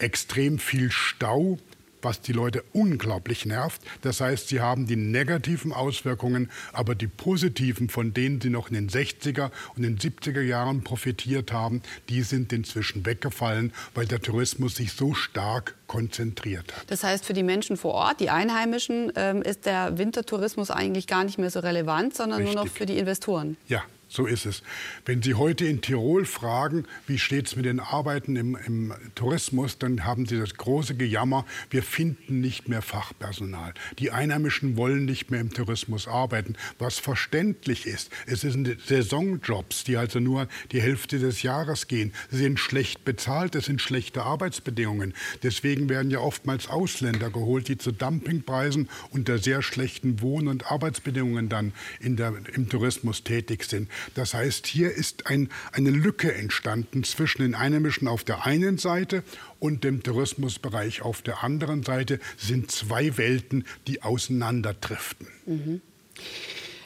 extrem 0.00 0.58
viel 0.58 0.90
Stau, 0.90 1.58
was 2.02 2.20
die 2.20 2.32
Leute 2.32 2.64
unglaublich 2.72 3.46
nervt. 3.46 3.80
Das 4.02 4.20
heißt, 4.20 4.48
sie 4.48 4.60
haben 4.60 4.86
die 4.86 4.96
negativen 4.96 5.72
Auswirkungen, 5.72 6.50
aber 6.72 6.94
die 6.94 7.06
positiven, 7.06 7.88
von 7.88 8.12
denen 8.14 8.40
sie 8.40 8.50
noch 8.50 8.68
in 8.68 8.74
den 8.74 8.88
60er 8.88 9.50
und 9.76 9.82
den 9.82 9.98
70er 9.98 10.42
Jahren 10.42 10.82
profitiert 10.82 11.52
haben, 11.52 11.82
die 12.08 12.22
sind 12.22 12.52
inzwischen 12.52 13.06
weggefallen, 13.06 13.72
weil 13.94 14.06
der 14.06 14.20
Tourismus 14.20 14.76
sich 14.76 14.92
so 14.92 15.14
stark 15.14 15.74
konzentriert 15.86 16.72
hat. 16.76 16.90
Das 16.90 17.02
heißt, 17.02 17.24
für 17.24 17.32
die 17.32 17.42
Menschen 17.42 17.76
vor 17.76 17.94
Ort, 17.94 18.20
die 18.20 18.30
Einheimischen, 18.30 19.12
ähm, 19.16 19.42
ist 19.42 19.66
der 19.66 19.98
Wintertourismus 19.98 20.70
eigentlich 20.70 21.06
gar 21.06 21.24
nicht 21.24 21.38
mehr 21.38 21.50
so 21.50 21.60
relevant, 21.60 22.14
sondern 22.14 22.40
Richtig. 22.40 22.54
nur 22.54 22.64
noch 22.64 22.72
für 22.72 22.86
die 22.86 22.98
Investoren. 22.98 23.56
Ja, 23.66 23.82
so 24.10 24.26
ist 24.26 24.44
es. 24.44 24.62
Wenn 25.06 25.22
Sie 25.22 25.34
heute 25.34 25.64
in 25.66 25.80
Tirol 25.80 26.24
fragen, 26.24 26.84
wie 27.06 27.18
steht 27.18 27.46
es 27.46 27.56
mit 27.56 27.64
den 27.64 27.78
Arbeiten 27.78 28.34
im, 28.34 28.58
im, 28.66 28.92
Tourismus, 29.14 29.78
dann 29.78 30.04
haben 30.04 30.26
Sie 30.26 30.36
das 30.36 30.54
große 30.54 30.96
Gejammer, 30.96 31.46
wir 31.70 31.84
finden 31.84 32.40
nicht 32.40 32.68
mehr 32.68 32.82
Fachpersonal. 32.82 33.72
Die 33.98 34.10
Einheimischen 34.10 34.76
wollen 34.76 35.04
nicht 35.04 35.30
mehr 35.30 35.40
im 35.40 35.52
Tourismus 35.52 36.08
arbeiten, 36.08 36.56
was 36.78 36.98
verständlich 36.98 37.86
ist. 37.86 38.10
Es 38.26 38.40
sind 38.40 38.76
Saisonjobs, 38.84 39.84
die 39.84 39.96
also 39.96 40.18
nur 40.18 40.48
die 40.72 40.82
Hälfte 40.82 41.20
des 41.20 41.42
Jahres 41.42 41.86
gehen. 41.86 42.12
Sie 42.30 42.38
sind 42.38 42.58
schlecht 42.58 43.04
bezahlt, 43.04 43.54
es 43.54 43.66
sind 43.66 43.80
schlechte 43.80 44.24
Arbeitsbedingungen. 44.24 45.14
Deswegen 45.44 45.88
werden 45.88 46.10
ja 46.10 46.18
oftmals 46.18 46.68
Ausländer 46.68 47.30
geholt, 47.30 47.68
die 47.68 47.78
zu 47.78 47.92
Dumpingpreisen 47.92 48.88
unter 49.10 49.38
sehr 49.38 49.62
schlechten 49.62 50.20
Wohn- 50.20 50.48
und 50.48 50.70
Arbeitsbedingungen 50.70 51.48
dann 51.48 51.72
der, 52.02 52.34
im 52.54 52.68
Tourismus 52.68 53.22
tätig 53.22 53.64
sind. 53.64 53.88
Das 54.14 54.34
heißt, 54.34 54.66
hier 54.66 54.92
ist 54.92 55.26
ein, 55.26 55.48
eine 55.72 55.90
Lücke 55.90 56.34
entstanden 56.34 57.04
zwischen 57.04 57.42
den 57.42 57.54
Einheimischen 57.54 58.08
auf 58.08 58.24
der 58.24 58.46
einen 58.46 58.78
Seite 58.78 59.22
und 59.58 59.84
dem 59.84 60.02
Tourismusbereich 60.02 61.02
auf 61.02 61.22
der 61.22 61.44
anderen 61.44 61.82
Seite. 61.82 62.20
sind 62.36 62.70
zwei 62.70 63.16
Welten, 63.16 63.64
die 63.86 64.02
auseinanderdriften. 64.02 65.28
Mhm. 65.46 65.80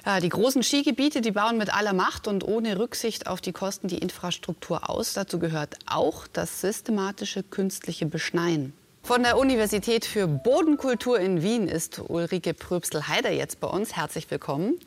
Ja, 0.06 0.20
die 0.20 0.28
großen 0.28 0.62
Skigebiete, 0.62 1.22
die 1.22 1.30
bauen 1.30 1.56
mit 1.56 1.74
aller 1.74 1.94
Macht 1.94 2.28
und 2.28 2.44
ohne 2.44 2.78
Rücksicht 2.78 3.26
auf 3.26 3.40
die 3.40 3.52
Kosten 3.52 3.88
die 3.88 3.98
Infrastruktur 3.98 4.90
aus. 4.90 5.14
Dazu 5.14 5.38
gehört 5.38 5.76
auch 5.86 6.26
das 6.26 6.60
systematische 6.60 7.42
künstliche 7.42 8.04
Beschneien. 8.04 8.74
Von 9.04 9.22
der 9.22 9.36
Universität 9.36 10.06
für 10.06 10.26
Bodenkultur 10.26 11.20
in 11.20 11.42
Wien 11.42 11.68
ist 11.68 12.00
Ulrike 12.08 12.54
Pröbstel-Heider 12.54 13.30
jetzt 13.30 13.60
bei 13.60 13.68
uns. 13.68 13.94
Herzlich 13.94 14.30
willkommen. 14.30 14.78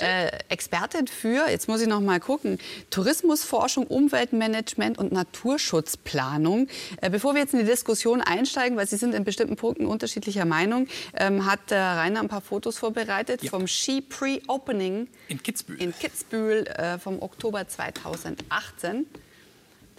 Äh, 0.00 0.30
Expertin 0.48 1.06
für, 1.06 1.50
jetzt 1.50 1.68
muss 1.68 1.82
ich 1.82 1.86
noch 1.86 2.00
mal 2.00 2.18
gucken, 2.18 2.58
Tourismusforschung, 2.88 3.86
Umweltmanagement 3.86 4.96
und 4.96 5.12
Naturschutzplanung. 5.12 6.68
Äh, 7.02 7.10
bevor 7.10 7.34
wir 7.34 7.42
jetzt 7.42 7.52
in 7.52 7.60
die 7.60 7.66
Diskussion 7.66 8.22
einsteigen, 8.22 8.78
weil 8.78 8.86
Sie 8.86 8.96
sind 8.96 9.14
in 9.14 9.24
bestimmten 9.24 9.56
Punkten 9.56 9.84
unterschiedlicher 9.84 10.46
Meinung, 10.46 10.88
ähm, 11.14 11.44
hat 11.44 11.70
äh, 11.70 11.76
Rainer 11.76 12.20
ein 12.20 12.28
paar 12.28 12.40
Fotos 12.40 12.78
vorbereitet 12.78 13.42
ja. 13.42 13.50
vom 13.50 13.66
Ski 13.66 14.00
Pre-Opening 14.00 15.06
in 15.28 15.42
Kitzbühel, 15.42 15.82
in 15.82 15.92
Kitzbühel 15.94 16.66
äh, 16.66 16.98
vom 16.98 17.20
Oktober 17.20 17.68
2018. 17.68 19.04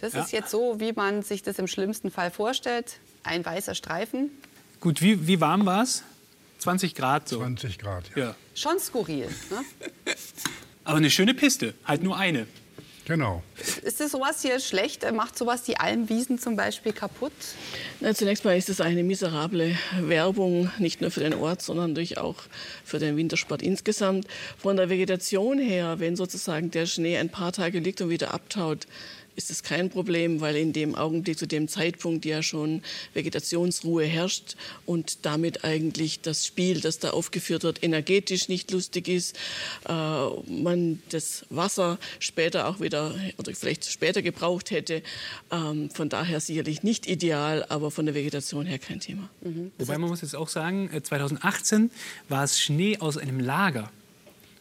Das 0.00 0.14
ja. 0.14 0.22
ist 0.22 0.32
jetzt 0.32 0.50
so, 0.50 0.80
wie 0.80 0.92
man 0.92 1.22
sich 1.22 1.44
das 1.44 1.60
im 1.60 1.68
schlimmsten 1.68 2.10
Fall 2.10 2.32
vorstellt 2.32 2.98
ein 3.28 3.44
weißer 3.44 3.74
Streifen. 3.74 4.30
Gut, 4.80 5.02
wie, 5.02 5.26
wie 5.26 5.40
warm 5.40 5.66
war 5.66 5.82
es? 5.82 6.02
20 6.58 6.94
Grad 6.94 7.28
so. 7.28 7.38
20 7.38 7.78
Grad, 7.78 8.04
ja. 8.16 8.22
ja. 8.22 8.34
Schon 8.54 8.78
skurril. 8.80 9.28
Ne? 9.50 9.64
Aber 10.84 10.96
eine 10.96 11.10
schöne 11.10 11.34
Piste, 11.34 11.74
halt 11.84 12.02
nur 12.02 12.16
eine. 12.16 12.46
Genau. 13.08 13.42
Ist 13.82 14.00
das 14.00 14.12
sowas 14.12 14.42
hier 14.42 14.60
schlecht? 14.60 15.10
Macht 15.14 15.38
sowas 15.38 15.62
die 15.62 15.78
Almwiesen 15.78 16.38
zum 16.38 16.56
Beispiel 16.56 16.92
kaputt? 16.92 17.32
Na, 18.00 18.14
zunächst 18.14 18.44
mal 18.44 18.54
ist 18.54 18.68
es 18.68 18.82
eine 18.82 19.02
miserable 19.02 19.78
Werbung, 19.98 20.70
nicht 20.78 21.00
nur 21.00 21.10
für 21.10 21.20
den 21.20 21.32
Ort, 21.32 21.62
sondern 21.62 21.92
natürlich 21.92 22.18
auch 22.18 22.36
für 22.84 22.98
den 22.98 23.16
Wintersport 23.16 23.62
insgesamt. 23.62 24.26
Von 24.58 24.76
der 24.76 24.90
Vegetation 24.90 25.58
her, 25.58 26.00
wenn 26.00 26.16
sozusagen 26.16 26.70
der 26.70 26.84
Schnee 26.84 27.16
ein 27.16 27.30
paar 27.30 27.52
Tage 27.52 27.78
liegt 27.78 28.02
und 28.02 28.10
wieder 28.10 28.34
abtaut, 28.34 28.86
ist 29.38 29.50
es 29.50 29.62
kein 29.62 29.88
Problem, 29.88 30.40
weil 30.40 30.56
in 30.56 30.72
dem 30.72 30.96
Augenblick, 30.96 31.38
zu 31.38 31.46
dem 31.46 31.68
Zeitpunkt 31.68 32.24
ja 32.24 32.42
schon 32.42 32.82
Vegetationsruhe 33.14 34.04
herrscht 34.04 34.56
und 34.84 35.24
damit 35.24 35.64
eigentlich 35.64 36.20
das 36.20 36.44
Spiel, 36.44 36.80
das 36.80 36.98
da 36.98 37.10
aufgeführt 37.10 37.62
wird, 37.62 37.84
energetisch 37.84 38.48
nicht 38.48 38.72
lustig 38.72 39.06
ist. 39.06 39.36
Äh, 39.88 39.92
man 39.92 41.00
das 41.10 41.46
Wasser 41.50 41.98
später 42.18 42.66
auch 42.66 42.80
wieder 42.80 43.14
oder 43.38 43.54
vielleicht 43.54 43.84
später 43.84 44.22
gebraucht 44.22 44.72
hätte. 44.72 45.02
Ähm, 45.52 45.88
von 45.90 46.08
daher 46.08 46.40
sicherlich 46.40 46.82
nicht 46.82 47.06
ideal, 47.06 47.64
aber 47.68 47.92
von 47.92 48.06
der 48.06 48.16
Vegetation 48.16 48.66
her 48.66 48.80
kein 48.80 48.98
Thema. 48.98 49.30
Mhm. 49.42 49.70
Wobei 49.78 49.98
man 49.98 50.10
muss 50.10 50.22
jetzt 50.22 50.34
auch 50.34 50.48
sagen, 50.48 50.90
2018 51.00 51.86
äh, 51.86 51.88
war 52.28 52.42
es 52.42 52.60
Schnee 52.60 52.98
aus 52.98 53.16
einem 53.16 53.38
Lager. 53.38 53.92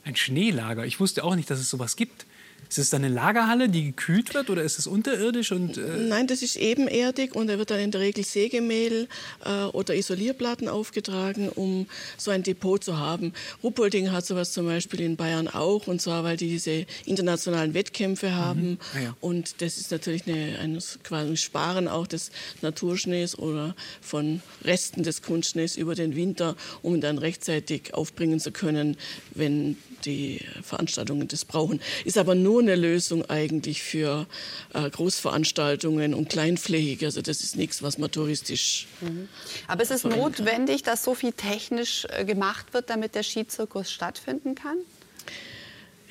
Ein 0.03 0.15
Schneelager. 0.15 0.85
Ich 0.85 0.99
wusste 0.99 1.23
auch 1.23 1.35
nicht, 1.35 1.49
dass 1.49 1.59
es 1.59 1.67
sowas 1.67 1.95
gibt. 1.95 2.27
Ist 2.69 2.79
es 2.79 2.89
dann 2.89 3.03
eine 3.03 3.13
Lagerhalle, 3.13 3.69
die 3.69 3.85
gekühlt 3.85 4.33
wird 4.33 4.49
oder 4.49 4.61
ist 4.61 4.77
es 4.77 4.87
unterirdisch? 4.87 5.51
Und, 5.51 5.77
äh 5.77 5.97
Nein, 5.99 6.27
das 6.27 6.41
ist 6.41 6.57
ebenerdig 6.57 7.33
und 7.33 7.47
da 7.47 7.57
wird 7.57 7.71
dann 7.71 7.79
in 7.79 7.91
der 7.91 8.01
Regel 8.01 8.25
Sägemehl 8.25 9.07
äh, 9.45 9.63
oder 9.65 9.95
Isolierplatten 9.95 10.67
aufgetragen, 10.67 11.49
um 11.49 11.87
so 12.17 12.31
ein 12.31 12.43
Depot 12.43 12.83
zu 12.83 12.97
haben. 12.97 13.33
Ruppolding 13.63 14.11
hat 14.11 14.25
sowas 14.25 14.51
zum 14.51 14.65
Beispiel 14.65 15.01
in 15.01 15.15
Bayern 15.15 15.47
auch 15.47 15.87
und 15.87 16.01
zwar, 16.01 16.23
weil 16.23 16.35
die 16.35 16.49
diese 16.49 16.85
internationalen 17.05 17.73
Wettkämpfe 17.73 18.35
haben 18.35 18.71
mhm. 18.71 18.77
ah, 18.95 18.99
ja. 18.99 19.15
und 19.21 19.61
das 19.61 19.77
ist 19.77 19.91
natürlich 19.91 20.27
eine, 20.27 20.59
ein 20.59 20.77
quasi 21.03 21.37
Sparen 21.37 21.87
auch 21.87 22.07
des 22.07 22.31
Naturschnees 22.61 23.39
oder 23.39 23.75
von 24.01 24.41
Resten 24.63 25.03
des 25.03 25.21
Kunstschnees 25.21 25.77
über 25.77 25.95
den 25.95 26.15
Winter, 26.15 26.55
um 26.81 26.99
dann 26.99 27.17
rechtzeitig 27.17 27.93
aufbringen 27.93 28.39
zu 28.39 28.51
können, 28.51 28.97
wenn 29.33 29.77
die 30.05 30.41
Veranstaltungen 30.61 31.27
das 31.27 31.45
brauchen. 31.45 31.81
Ist 32.05 32.17
aber 32.17 32.35
nur 32.35 32.46
eine 32.55 32.75
Lösung 32.75 33.29
eigentlich 33.29 33.83
für 33.83 34.27
äh, 34.73 34.89
Großveranstaltungen 34.89 36.13
und 36.13 36.29
kleinflächig. 36.29 37.03
Also 37.03 37.21
das 37.21 37.41
ist 37.43 37.55
nichts, 37.55 37.83
was 37.83 37.97
man 37.97 38.11
touristisch. 38.11 38.87
Mhm. 39.01 39.27
Aber 39.67 39.83
ist 39.83 39.91
es 39.91 40.03
notwendig, 40.03 40.83
dass 40.83 41.03
so 41.03 41.13
viel 41.13 41.33
technisch 41.33 42.05
äh, 42.09 42.25
gemacht 42.25 42.73
wird, 42.73 42.89
damit 42.89 43.15
der 43.15 43.23
Skizirkus 43.23 43.91
stattfinden 43.91 44.55
kann? 44.55 44.77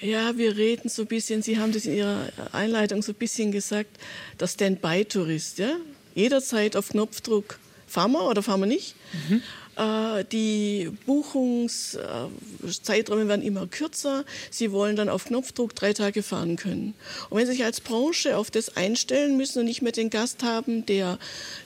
Ja, 0.01 0.37
wir 0.37 0.57
reden 0.57 0.89
so 0.91 1.03
ein 1.03 1.09
bisschen, 1.09 1.43
Sie 1.43 1.59
haben 1.59 1.73
das 1.73 1.87
in 1.87 1.95
Ihrer 1.97 2.31
Einleitung 2.53 3.03
so 3.03 3.13
ein 3.13 3.17
bisschen 3.17 3.51
gesagt, 3.51 3.91
der 4.39 4.47
Standby-Tourist. 4.47 5.59
Ja? 5.59 5.77
Jederzeit 6.15 6.77
auf 6.77 6.91
Knopfdruck, 6.91 7.59
fahren 7.87 8.13
wir 8.13 8.29
oder 8.29 8.43
fahren 8.43 8.61
wir 8.61 8.67
nicht? 8.67 8.95
Mhm. 9.29 9.43
Äh, 9.77 10.25
die 10.33 10.91
Buchungszeiträume 11.07 13.29
werden 13.29 13.43
immer 13.43 13.67
kürzer. 13.67 14.25
Sie 14.51 14.73
wollen 14.73 14.97
dann 14.97 15.11
auf 15.11 15.27
Knopfdruck 15.27 15.75
drei 15.75 15.93
Tage 15.93 16.23
fahren 16.23 16.57
können. 16.57 16.95
Und 17.29 17.39
wenn 17.39 17.47
Sie 17.47 17.53
sich 17.53 17.65
als 17.65 17.81
Branche 17.81 18.37
auf 18.37 18.51
das 18.51 18.77
einstellen 18.77 19.37
müssen 19.37 19.61
und 19.61 19.67
nicht 19.67 19.83
mehr 19.83 19.93
den 19.93 20.11
Gast 20.11 20.43
haben, 20.43 20.85
der 20.87 21.19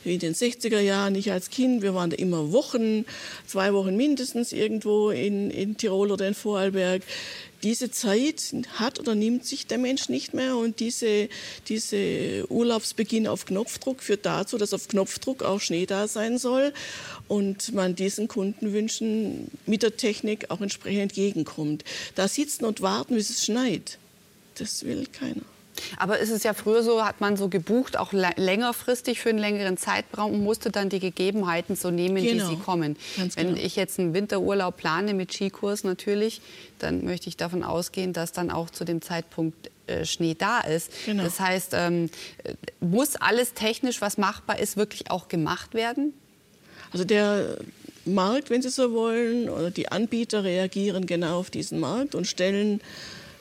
in 0.05 0.19
den 0.19 0.35
60er 0.35 0.81
Jahren, 0.81 1.13
nicht 1.13 1.31
als 1.31 1.51
Kind, 1.51 1.83
wir 1.83 1.95
waren 1.95 2.11
da 2.11 2.17
immer 2.17 2.51
Wochen, 2.53 3.05
zwei 3.47 3.73
Wochen 3.73 3.97
mindestens 3.97 4.53
irgendwo 4.53 5.11
in, 5.11 5.51
in 5.51 5.77
Tirol 5.77 6.11
oder 6.11 6.27
in 6.27 6.35
Vorarlberg, 6.35 7.03
diese 7.63 7.91
Zeit 7.91 8.55
hat 8.75 8.99
oder 8.99 9.15
nimmt 9.15 9.45
sich 9.45 9.67
der 9.67 9.79
Mensch 9.79 10.09
nicht 10.09 10.35
mehr 10.35 10.57
und 10.57 10.81
diese, 10.81 11.29
diese 11.69 12.47
Urlaubsbeginn 12.51 13.27
auf 13.27 13.47
Knopfdruck 13.47 14.03
führt 14.03 14.27
dazu, 14.27 14.59
dass 14.59 14.73
auf 14.73 14.89
Knopfdruck 14.89 15.43
auch 15.43 15.61
Schnee 15.61 15.87
da 15.87 16.09
sein 16.09 16.39
soll 16.39 16.73
und 17.29 17.75
man 17.75 17.95
diesen 17.95 18.29
Kundenwünschen 18.29 19.51
mit 19.67 19.83
der 19.83 19.97
Technik 19.97 20.51
auch 20.51 20.61
entsprechend 20.61 21.03
entgegenkommt. 21.03 21.85
Da 22.15 22.29
sitzen 22.29 22.65
und 22.65 22.81
warten, 22.81 23.15
bis 23.15 23.31
es 23.31 23.45
schneit, 23.45 23.99
das 24.57 24.85
will 24.85 25.07
keiner. 25.07 25.43
Aber 25.97 26.19
ist 26.19 26.31
es 26.31 26.43
ja 26.43 26.55
früher 26.55 26.83
so, 26.83 27.05
hat 27.05 27.21
man 27.21 27.37
so 27.37 27.49
gebucht, 27.49 27.97
auch 27.97 28.13
längerfristig 28.13 29.21
für 29.21 29.31
einen 29.31 29.39
längeren 29.39 29.77
Zeitraum 29.77 30.33
und 30.33 30.43
musste 30.43 30.71
dann 30.71 30.89
die 30.89 31.01
Gegebenheiten 31.01 31.77
so 31.77 31.91
nehmen, 31.91 32.17
genau. 32.17 32.45
wie 32.45 32.55
sie 32.55 32.61
kommen. 32.61 32.97
Ganz 33.17 33.37
Wenn 33.37 33.55
genau. 33.55 33.61
ich 33.61 33.77
jetzt 33.77 33.99
einen 33.99 34.15
Winterurlaub 34.15 34.77
plane 34.77 35.15
mit 35.15 35.33
Skikurs 35.33 35.85
natürlich, 35.85 36.41
dann 36.79 37.05
möchte 37.05 37.29
ich 37.29 37.37
davon 37.37 37.63
ausgehen, 37.63 38.13
dass 38.13 38.33
dann 38.33 38.51
auch 38.51 38.71
zu 38.71 38.85
dem 38.85 39.03
Zeitpunkt 39.03 39.71
äh, 39.87 40.05
Schnee 40.05 40.35
da 40.39 40.61
ist. 40.61 40.91
Genau. 41.07 41.25
Das 41.25 41.41
heißt, 41.41 41.73
ähm, 41.75 42.11
muss 42.81 43.17
alles 43.17 43.55
technisch, 43.55 44.01
was 44.01 44.19
machbar 44.19 44.59
ist, 44.59 44.77
wirklich 44.77 45.11
auch 45.11 45.29
gemacht 45.29 45.75
werden? 45.75 46.15
Also 46.93 47.05
der 47.05 47.59
Markt, 48.05 48.51
wenn 48.51 48.63
Sie 48.63 48.71
so 48.71 48.93
wollen, 48.93 49.49
oder 49.49 49.71
die 49.71 49.91
Anbieter 49.91 50.45
reagieren 50.45 51.07
genau 51.07 51.39
auf 51.39 51.51
diesen 51.51 51.81
Markt 51.81 52.15
und 52.15 52.27
stellen 52.27 52.81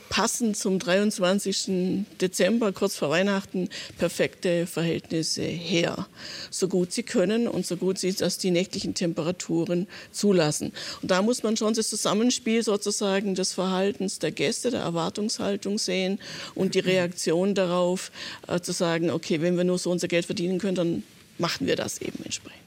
passend 0.09 0.57
zum 0.57 0.79
23. 0.79 2.05
Dezember, 2.19 2.73
kurz 2.73 2.95
vor 2.95 3.09
Weihnachten, 3.09 3.69
perfekte 3.97 4.67
Verhältnisse 4.67 5.43
her. 5.43 6.07
So 6.49 6.67
gut 6.67 6.91
sie 6.91 7.03
können 7.03 7.47
und 7.47 7.65
so 7.65 7.77
gut 7.77 7.99
sie 7.99 8.11
das 8.13 8.37
die 8.37 8.51
nächtlichen 8.51 8.95
Temperaturen 8.95 9.87
zulassen. 10.11 10.73
Und 11.01 11.11
da 11.11 11.21
muss 11.21 11.43
man 11.43 11.55
schon 11.55 11.73
das 11.73 11.89
Zusammenspiel 11.89 12.63
sozusagen 12.63 13.35
des 13.35 13.53
Verhaltens 13.53 14.19
der 14.19 14.31
Gäste, 14.31 14.71
der 14.71 14.81
Erwartungshaltung 14.81 15.77
sehen 15.77 16.19
und 16.55 16.75
die 16.75 16.79
Reaktion 16.79 17.55
darauf, 17.55 18.11
äh, 18.47 18.59
zu 18.59 18.71
sagen, 18.71 19.11
okay, 19.11 19.41
wenn 19.41 19.57
wir 19.57 19.63
nur 19.63 19.77
so 19.77 19.91
unser 19.91 20.07
Geld 20.07 20.25
verdienen 20.25 20.59
können, 20.59 20.75
dann 20.75 21.03
machen 21.37 21.67
wir 21.67 21.75
das 21.75 22.01
eben 22.01 22.23
entsprechend. 22.23 22.59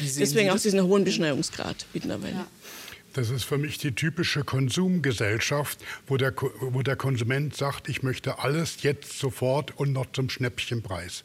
Deswegen 0.00 0.50
auch 0.50 0.58
diesen 0.58 0.82
hohen 0.82 1.04
Beschneiungsgrad 1.04 1.86
mittlerweile. 1.92 2.34
Ja. 2.34 2.46
Das 3.14 3.30
ist 3.30 3.44
für 3.44 3.58
mich 3.58 3.78
die 3.78 3.92
typische 3.92 4.44
Konsumgesellschaft, 4.44 5.78
wo 6.06 6.16
der, 6.16 6.34
wo 6.60 6.82
der 6.82 6.96
Konsument 6.96 7.56
sagt, 7.56 7.88
ich 7.88 8.02
möchte 8.02 8.38
alles 8.40 8.82
jetzt 8.82 9.18
sofort 9.18 9.76
und 9.78 9.92
noch 9.92 10.06
zum 10.12 10.28
Schnäppchenpreis. 10.28 11.24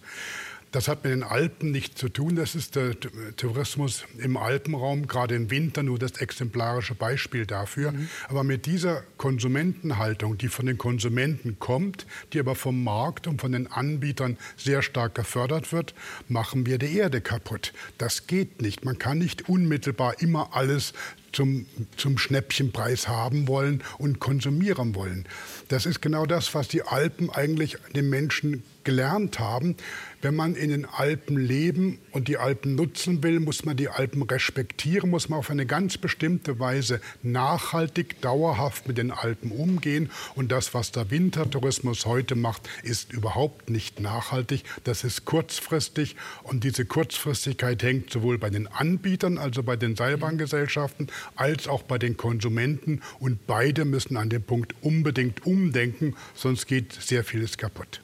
Das 0.74 0.88
hat 0.88 1.04
mit 1.04 1.14
den 1.14 1.22
Alpen 1.22 1.70
nichts 1.70 2.00
zu 2.02 2.10
tun. 2.10 2.36
Das 2.36 2.56
ist 2.56 2.76
der 2.76 2.96
Tourismus 3.38 4.06
im 4.18 4.38
Alpenraum, 4.38 5.06
gerade 5.06 5.36
im 5.36 5.52
Winter 5.52 5.84
nur 5.84 6.00
das 6.00 6.14
exemplarische 6.14 6.96
Beispiel 6.96 7.46
dafür. 7.46 7.92
Mhm. 7.92 8.10
Aber 8.28 8.44
mit 8.44 8.66
dieser 8.66 9.04
Konsumentenhaltung, 9.18 10.36
die 10.40 10.48
von 10.48 10.66
den 10.66 10.80
Konsumenten 10.80 11.60
kommt, 11.60 12.08
die 12.34 12.40
aber 12.40 12.56
vom 12.56 12.84
Markt 12.84 13.28
und 13.28 13.40
von 13.40 13.52
den 13.52 13.68
Anbietern 13.68 14.40
sehr 14.58 14.82
stark 14.82 15.14
gefördert 15.14 15.72
wird, 15.72 15.94
machen 16.28 16.66
wir 16.66 16.80
die 16.80 16.98
Erde 16.98 17.22
kaputt. 17.22 17.72
Das 18.00 18.26
geht 18.26 18.64
nicht. 18.64 18.84
Man 18.84 18.98
kann 18.98 19.20
nicht 19.20 19.48
unmittelbar 19.48 20.22
immer 20.22 20.56
alles 20.56 20.94
zum, 21.34 21.66
zum 21.98 22.18
Schnäppchenpreis 22.18 23.08
haben 23.08 23.48
wollen 23.48 23.84
und 23.98 24.20
konsumieren 24.20 24.96
wollen. 24.96 25.26
Das 25.68 25.86
ist 25.86 26.02
genau 26.02 26.26
das, 26.26 26.54
was 26.56 26.68
die 26.70 26.84
Alpen 26.84 27.30
eigentlich 27.30 27.78
den 27.96 28.10
Menschen 28.10 28.64
gelernt 28.84 29.40
haben. 29.40 29.76
Wenn 30.22 30.36
man 30.36 30.56
in 30.56 30.70
den 30.70 30.86
Alpen 30.86 31.38
leben 31.38 32.00
und 32.12 32.30
die 32.30 32.38
Alpen 32.38 32.76
nutzen 32.76 33.24
will, 33.24 33.42
muss 33.42 33.66
man 33.66 33.76
die 33.76 33.90
Alpen 33.90 34.24
respektieren, 34.24 35.10
muss 35.10 35.28
man 35.28 35.40
auf 35.40 35.50
eine 35.50 35.66
ganz 35.66 35.98
bestimmte 35.98 36.60
Weise 36.60 37.02
nachhaltig, 37.24 38.22
dauerhaft 38.22 38.88
mit 38.88 38.98
den 38.98 39.12
Alpen 39.12 39.52
umgehen. 39.52 40.10
Und 40.36 40.52
das, 40.52 40.74
was 40.74 40.92
der 40.92 41.12
Wintertourismus 41.12 42.06
heute 42.06 42.36
macht, 42.36 42.70
ist 42.84 43.12
überhaupt 43.12 43.70
nicht 43.70 44.00
nachhaltig. 44.00 44.64
Das 44.86 45.04
ist 45.04 45.26
kurzfristig 45.26 46.16
und 46.44 46.64
diese 46.64 46.86
Kurzfristigkeit 46.86 47.84
hängt 47.84 48.10
sowohl 48.10 48.38
bei 48.38 48.50
den 48.50 48.68
Anbietern, 48.68 49.38
also 49.38 49.62
bei 49.62 49.76
den 49.76 49.98
Seilbahngesellschaften, 49.98 51.08
als 51.36 51.68
auch 51.68 51.84
bei 51.84 51.98
den 51.98 52.18
Konsumenten. 52.18 53.02
Und 53.20 53.48
beide 53.48 53.86
müssen 53.86 54.18
an 54.18 54.30
dem 54.30 54.44
Punkt 54.44 54.76
unbedingt 54.82 55.46
umdenken, 55.46 56.16
sonst 56.36 56.68
geht 56.68 56.94
sehr 56.94 57.24
vieles 57.24 57.58
kaputt. 57.58 58.02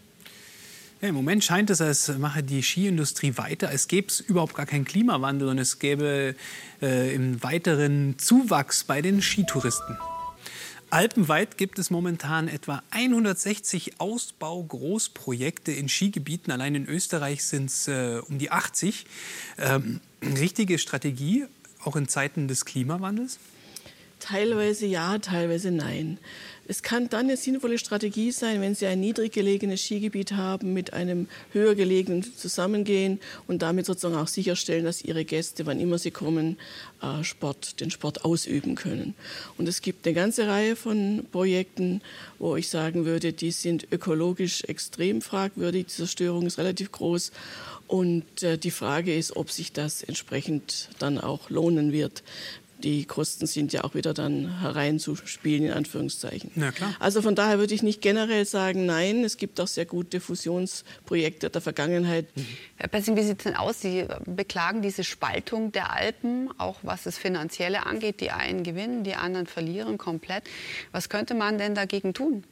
Ja, 1.01 1.07
Im 1.07 1.15
Moment 1.15 1.45
scheint 1.45 1.69
es, 1.69 1.79
als 1.79 2.09
mache 2.17 2.43
die 2.43 2.61
Skiindustrie 2.61 3.37
weiter, 3.37 3.69
als 3.69 3.87
gäbe 3.87 4.09
es 4.09 4.19
überhaupt 4.19 4.53
gar 4.55 4.65
keinen 4.65 4.83
Klimawandel 4.83 5.47
und 5.47 5.57
es 5.57 5.79
gäbe 5.79 6.35
äh, 6.81 7.15
im 7.15 7.41
weiteren 7.41 8.19
Zuwachs 8.19 8.83
bei 8.83 9.01
den 9.01 9.21
Skitouristen. 9.21 9.97
Alpenweit 10.89 11.57
gibt 11.57 11.77
es 11.77 11.89
momentan 11.91 12.47
etwa 12.47 12.81
160 12.89 13.99
Ausbau-Großprojekte 13.99 15.71
in 15.71 15.87
Skigebieten. 15.87 16.51
Allein 16.51 16.73
in 16.73 16.87
Österreich 16.87 17.45
sind 17.45 17.69
es 17.69 17.87
äh, 17.87 18.19
um 18.27 18.39
die 18.39 18.51
80. 18.51 19.05
Ähm, 19.57 20.01
richtige 20.21 20.79
Strategie, 20.79 21.45
auch 21.83 21.95
in 21.95 22.07
Zeiten 22.07 22.47
des 22.47 22.65
Klimawandels? 22.65 23.39
Teilweise 24.19 24.85
ja, 24.85 25.17
teilweise 25.17 25.71
nein. 25.71 26.19
Es 26.67 26.83
kann 26.83 27.09
dann 27.09 27.21
eine 27.21 27.35
sinnvolle 27.35 27.79
Strategie 27.79 28.31
sein, 28.31 28.61
wenn 28.61 28.75
Sie 28.75 28.85
ein 28.85 28.99
niedrig 28.99 29.31
gelegenes 29.33 29.81
Skigebiet 29.81 30.33
haben, 30.33 30.71
mit 30.71 30.93
einem 30.93 31.27
höher 31.51 31.73
gelegenen 31.73 32.21
zusammengehen 32.21 33.19
und 33.47 33.63
damit 33.63 33.87
sozusagen 33.87 34.15
auch 34.15 34.27
sicherstellen, 34.27 34.85
dass 34.85 35.01
Ihre 35.01 35.25
Gäste, 35.25 35.65
wann 35.65 35.79
immer 35.79 35.97
sie 35.97 36.11
kommen, 36.11 36.57
äh, 37.01 37.23
Sport, 37.23 37.79
den 37.79 37.89
Sport 37.89 38.23
ausüben 38.23 38.75
können. 38.75 39.15
Und 39.57 39.67
es 39.67 39.81
gibt 39.81 40.05
eine 40.05 40.13
ganze 40.13 40.47
Reihe 40.47 40.75
von 40.75 41.25
Projekten, 41.31 42.01
wo 42.37 42.55
ich 42.55 42.69
sagen 42.69 43.03
würde, 43.03 43.33
die 43.33 43.49
sind 43.49 43.87
ökologisch 43.91 44.63
extrem 44.65 45.23
fragwürdig. 45.23 45.87
Die 45.87 45.93
Zerstörung 45.93 46.45
ist 46.45 46.59
relativ 46.59 46.91
groß. 46.91 47.31
Und 47.87 48.43
äh, 48.43 48.59
die 48.59 48.69
Frage 48.69 49.17
ist, 49.17 49.35
ob 49.35 49.49
sich 49.49 49.71
das 49.71 50.03
entsprechend 50.03 50.89
dann 50.99 51.17
auch 51.17 51.49
lohnen 51.49 51.91
wird 51.93 52.21
die 52.83 53.05
Kosten 53.05 53.45
sind 53.45 53.73
ja 53.73 53.83
auch 53.83 53.93
wieder 53.93 54.13
dann 54.13 54.61
hereinzuspielen, 54.61 55.65
in 55.65 55.73
Anführungszeichen. 55.73 56.51
Ja, 56.55 56.71
klar. 56.71 56.95
Also 56.99 57.21
von 57.21 57.35
daher 57.35 57.59
würde 57.59 57.73
ich 57.73 57.83
nicht 57.83 58.01
generell 58.01 58.45
sagen, 58.45 58.85
nein, 58.85 59.23
es 59.23 59.37
gibt 59.37 59.59
auch 59.59 59.67
sehr 59.67 59.85
gute 59.85 60.19
Fusionsprojekte 60.19 61.49
der 61.49 61.61
Vergangenheit. 61.61 62.27
Herr 62.77 62.87
Pessing, 62.87 63.15
wie 63.15 63.23
sieht 63.23 63.39
es 63.39 63.43
denn 63.43 63.55
aus? 63.55 63.81
Sie 63.81 64.05
beklagen 64.25 64.81
diese 64.81 65.03
Spaltung 65.03 65.71
der 65.71 65.91
Alpen, 65.91 66.49
auch 66.57 66.77
was 66.81 67.03
das 67.03 67.17
Finanzielle 67.17 67.85
angeht. 67.85 68.21
Die 68.21 68.31
einen 68.31 68.63
gewinnen, 68.63 69.03
die 69.03 69.15
anderen 69.15 69.45
verlieren 69.45 69.97
komplett. 69.97 70.43
Was 70.91 71.09
könnte 71.09 71.33
man 71.33 71.57
denn 71.57 71.75
dagegen 71.75 72.13
tun? 72.13 72.43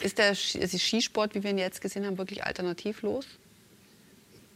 Ist 0.00 0.18
der 0.18 0.34
Skisport, 0.34 1.34
wie 1.34 1.42
wir 1.42 1.50
ihn 1.50 1.58
jetzt 1.58 1.80
gesehen 1.80 2.04
haben, 2.04 2.18
wirklich 2.18 2.44
alternativlos? 2.44 3.26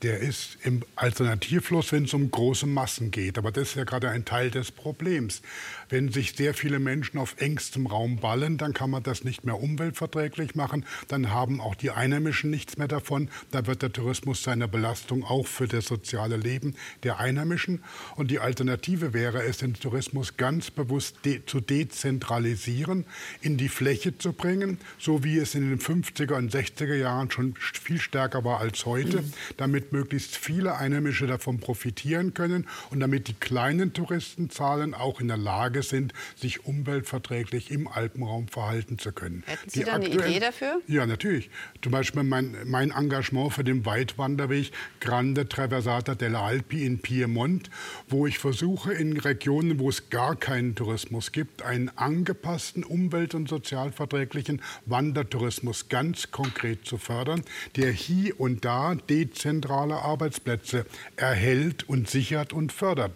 Der 0.02 0.20
ist 0.20 0.58
im 0.62 0.84
Alternativlos, 0.94 1.90
wenn 1.90 2.04
es 2.04 2.14
um 2.14 2.30
große 2.30 2.66
Massen 2.66 3.10
geht. 3.10 3.36
Aber 3.36 3.50
das 3.50 3.70
ist 3.70 3.74
ja 3.74 3.84
gerade 3.84 4.08
ein 4.10 4.24
Teil 4.24 4.50
des 4.50 4.70
Problems. 4.70 5.42
Wenn 5.88 6.12
sich 6.12 6.34
sehr 6.34 6.54
viele 6.54 6.78
Menschen 6.78 7.18
auf 7.18 7.36
engstem 7.38 7.86
Raum 7.86 8.18
ballen, 8.18 8.58
dann 8.58 8.74
kann 8.74 8.90
man 8.90 9.02
das 9.02 9.24
nicht 9.24 9.44
mehr 9.44 9.60
umweltverträglich 9.60 10.54
machen. 10.54 10.84
Dann 11.08 11.30
haben 11.30 11.60
auch 11.60 11.74
die 11.74 11.90
Einheimischen 11.90 12.50
nichts 12.50 12.76
mehr 12.76 12.86
davon. 12.86 13.28
Da 13.50 13.66
wird 13.66 13.82
der 13.82 13.92
Tourismus 13.92 14.42
seine 14.42 14.68
Belastung 14.68 15.24
auch 15.24 15.46
für 15.46 15.66
das 15.66 15.86
soziale 15.86 16.36
Leben 16.36 16.76
der 17.02 17.18
Einheimischen. 17.18 17.82
Und 18.14 18.30
die 18.30 18.38
Alternative 18.38 19.12
wäre 19.12 19.42
es, 19.42 19.58
den 19.58 19.74
Tourismus 19.74 20.36
ganz 20.36 20.70
bewusst 20.70 21.16
de 21.24 21.44
zu 21.44 21.60
dezentralisieren, 21.60 23.04
in 23.40 23.56
die 23.56 23.68
Fläche 23.68 24.16
zu 24.16 24.32
bringen, 24.32 24.78
so 24.98 25.24
wie 25.24 25.38
es 25.38 25.54
in 25.54 25.68
den 25.68 25.80
50er 25.80 26.34
und 26.34 26.54
60er 26.54 26.94
Jahren 26.94 27.30
schon 27.30 27.54
viel 27.56 27.98
stärker 27.98 28.44
war 28.44 28.60
als 28.60 28.86
heute, 28.86 29.22
mhm. 29.22 29.32
Damit 29.88 29.92
möglichst 29.92 30.36
viele 30.36 30.76
Einheimische 30.76 31.26
davon 31.26 31.58
profitieren 31.58 32.34
können 32.34 32.66
und 32.90 33.00
damit 33.00 33.28
die 33.28 33.34
kleinen 33.34 33.92
Touristenzahlen 33.92 34.94
auch 34.94 35.20
in 35.20 35.28
der 35.28 35.36
Lage 35.36 35.82
sind, 35.82 36.12
sich 36.36 36.64
umweltverträglich 36.64 37.70
im 37.70 37.88
Alpenraum 37.88 38.48
verhalten 38.48 38.98
zu 38.98 39.12
können. 39.12 39.42
Hätten 39.46 39.70
Sie 39.70 39.84
da 39.84 39.94
eine 39.94 40.08
Idee 40.08 40.40
dafür? 40.40 40.80
Ja, 40.86 41.06
natürlich. 41.06 41.50
Zum 41.82 41.92
Beispiel 41.92 42.22
mein, 42.22 42.56
mein 42.66 42.90
Engagement 42.90 43.52
für 43.52 43.64
den 43.64 43.84
Weitwanderweg 43.84 44.72
Grande 45.00 45.48
Traversata 45.48 46.14
delle 46.14 46.38
Alpi 46.38 46.84
in 46.84 47.00
Piemont, 47.00 47.70
wo 48.08 48.26
ich 48.26 48.38
versuche, 48.38 48.92
in 48.92 49.16
Regionen, 49.16 49.78
wo 49.78 49.88
es 49.88 50.10
gar 50.10 50.36
keinen 50.36 50.74
Tourismus 50.74 51.32
gibt, 51.32 51.62
einen 51.62 51.90
angepassten, 51.96 52.84
umwelt- 52.84 53.34
und 53.34 53.48
sozialverträglichen 53.48 54.62
Wandertourismus 54.86 55.88
ganz 55.88 56.30
konkret 56.30 56.84
zu 56.84 56.98
fördern, 56.98 57.42
der 57.76 57.90
hier 57.92 58.38
und 58.40 58.64
da 58.64 58.94
dezentrale 59.78 60.02
Arbeitsplätze 60.02 60.86
erhält 61.16 61.88
und 61.88 62.08
sichert 62.08 62.52
und 62.52 62.72
fördert. 62.72 63.12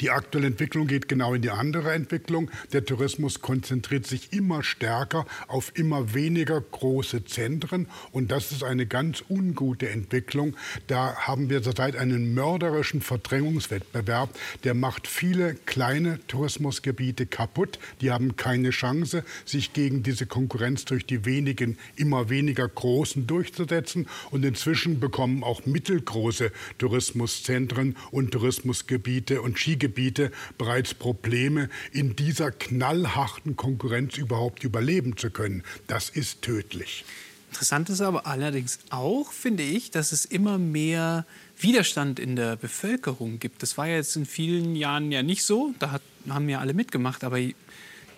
Die 0.00 0.10
aktuelle 0.10 0.48
Entwicklung 0.48 0.86
geht 0.86 1.08
genau 1.08 1.34
in 1.34 1.42
die 1.42 1.50
andere 1.50 1.92
Entwicklung. 1.92 2.50
Der 2.72 2.84
Tourismus 2.84 3.40
konzentriert 3.40 4.06
sich 4.06 4.32
immer 4.32 4.62
stärker 4.62 5.26
auf 5.48 5.72
immer 5.74 6.14
weniger 6.14 6.60
große 6.60 7.24
Zentren 7.24 7.86
und 8.12 8.30
das 8.30 8.52
ist 8.52 8.64
eine 8.64 8.86
ganz 8.86 9.24
ungute 9.28 9.88
Entwicklung. 9.88 10.56
Da 10.86 11.14
haben 11.16 11.50
wir 11.50 11.62
zurzeit 11.62 11.96
einen 11.96 12.34
mörderischen 12.34 13.00
Verdrängungswettbewerb, 13.00 14.30
der 14.64 14.74
macht 14.74 15.06
viele 15.06 15.54
kleine 15.66 16.18
Tourismusgebiete 16.26 17.26
kaputt. 17.26 17.78
Die 18.00 18.10
haben 18.10 18.36
keine 18.36 18.70
Chance, 18.70 19.24
sich 19.44 19.72
gegen 19.72 20.02
diese 20.02 20.26
Konkurrenz 20.26 20.84
durch 20.84 21.06
die 21.06 21.24
wenigen 21.24 21.78
immer 21.96 22.28
weniger 22.30 22.68
großen 22.68 23.26
durchzusetzen 23.26 24.06
und 24.30 24.44
inzwischen 24.44 25.00
bekommen 25.00 25.44
auch 25.44 25.66
mittelgroße 25.66 26.52
Tourismuszentren 26.78 27.96
und 28.10 28.32
Tourismusgebiete 28.32 29.42
und 29.42 29.58
Skigebiete 29.60 30.30
bereits 30.58 30.94
Probleme, 30.94 31.68
in 31.92 32.16
dieser 32.16 32.50
knallharten 32.50 33.56
Konkurrenz 33.56 34.16
überhaupt 34.16 34.64
überleben 34.64 35.16
zu 35.16 35.30
können. 35.30 35.62
Das 35.86 36.10
ist 36.10 36.42
tödlich. 36.42 37.04
Interessant 37.50 37.90
ist 37.90 38.00
aber 38.00 38.26
allerdings 38.26 38.78
auch, 38.90 39.32
finde 39.32 39.64
ich, 39.64 39.90
dass 39.90 40.12
es 40.12 40.24
immer 40.24 40.56
mehr 40.56 41.26
Widerstand 41.58 42.20
in 42.20 42.36
der 42.36 42.54
Bevölkerung 42.56 43.40
gibt. 43.40 43.62
Das 43.62 43.76
war 43.76 43.88
ja 43.88 43.96
jetzt 43.96 44.14
in 44.14 44.24
vielen 44.24 44.76
Jahren 44.76 45.10
ja 45.10 45.22
nicht 45.24 45.44
so. 45.44 45.74
Da 45.80 45.90
hat, 45.90 46.02
haben 46.28 46.48
ja 46.48 46.60
alle 46.60 46.74
mitgemacht. 46.74 47.24
Aber 47.24 47.38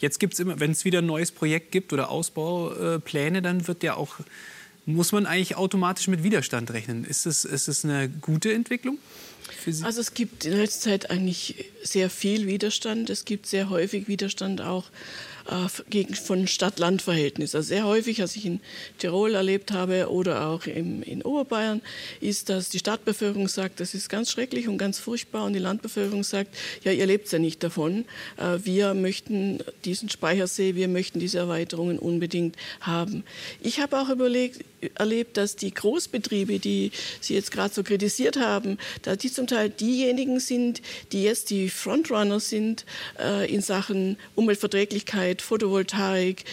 jetzt 0.01 0.21
gibt 0.21 0.35
es 0.35 0.41
immer, 0.41 0.61
wenn 0.61 0.73
es 0.73 0.85
wieder 0.85 0.99
ein 0.99 1.07
neues 1.07 1.33
Projekt 1.33 1.73
gibt 1.73 1.95
oder 1.95 2.11
Ausbaupläne, 2.11 3.41
dann 3.41 3.67
wird 3.67 3.83
ja 3.83 3.95
auch, 3.95 4.17
muss 4.85 5.13
man 5.13 5.25
eigentlich 5.25 5.57
automatisch 5.57 6.09
mit 6.09 6.23
Widerstand 6.23 6.71
rechnen. 6.71 7.05
Ist 7.05 7.25
es, 7.25 7.47
ist 7.47 7.69
es 7.69 7.87
eine 7.87 8.11
gute 8.11 8.53
Entwicklung? 8.53 8.99
Für 9.55 9.73
Sie? 9.73 9.85
Also 9.85 10.01
es 10.01 10.15
gibt 10.15 10.45
in 10.45 10.57
letzter 10.57 10.91
Zeit 10.91 11.11
eigentlich 11.11 11.67
sehr 11.83 12.11
viel 12.11 12.47
Widerstand. 12.47 13.11
Es 13.11 13.25
gibt 13.25 13.47
sehr 13.47 13.71
häufig 13.71 14.09
Widerstand 14.09 14.61
auch 14.61 14.87
gegen, 15.91 16.15
von 16.15 16.47
Stadt-Land-Verhältnis. 16.47 17.55
Also 17.55 17.69
sehr 17.69 17.85
häufig, 17.85 18.21
was 18.21 18.37
ich 18.37 18.47
in 18.47 18.61
Tirol 18.99 19.35
erlebt 19.35 19.73
habe 19.73 20.11
oder 20.11 20.47
auch 20.47 20.67
im, 20.67 21.03
in 21.03 21.23
Oberbayern, 21.23 21.83
ist, 22.21 22.49
dass 22.49 22.69
die 22.69 22.79
Stadtbevölkerung 22.79 23.49
sagt, 23.49 23.81
das 23.81 23.95
ist 23.95 24.09
ganz 24.09 24.31
schrecklich 24.31 24.69
und 24.69 24.79
ganz 24.79 24.99
furchtbar 24.99 25.45
und 25.45 25.53
die 25.53 25.59
Landbevölkerung 25.59 26.25
sagt, 26.25 26.55
ja, 26.85 26.93
ihr 26.93 27.07
lebt 27.07 27.31
ja 27.33 27.39
nicht 27.39 27.63
davon. 27.63 28.05
Äh, 28.37 28.59
wir 28.65 28.95
möchten 28.95 29.61
diesen 29.85 30.09
Speichersee, 30.09 30.75
wir 30.75 30.89
möchten 30.89 31.21
diese 31.21 31.39
Erweiterungen 31.39 31.99
unbedingt 31.99 32.57
haben. 32.81 33.25
Ich 33.61 33.81
habe 33.81 34.01
auch 34.01 34.09
überlegt, 34.09 34.65
erlebt, 34.97 35.37
dass 35.37 35.57
die 35.57 35.73
Großbetriebe, 35.73 36.59
die 36.59 36.91
Sie 37.21 37.35
jetzt 37.35 37.53
gerade 37.53 37.73
so 37.73 37.83
kritisiert 37.83 38.37
haben, 38.37 38.79
dass 39.03 39.19
die 39.19 39.33
zum 39.33 39.47
Teil 39.47 39.71
diejenigen 39.71 40.41
sind, 40.41 40.83
die 41.13 41.23
jetzt 41.23 41.51
die 41.51 41.69
Frontrunner 41.69 42.41
sind 42.41 42.85
äh, 43.19 43.53
in 43.53 43.61
Sachen 43.61 44.17
Umweltverträglichkeit, 44.35 45.32
Photovoltaik, 45.41 46.45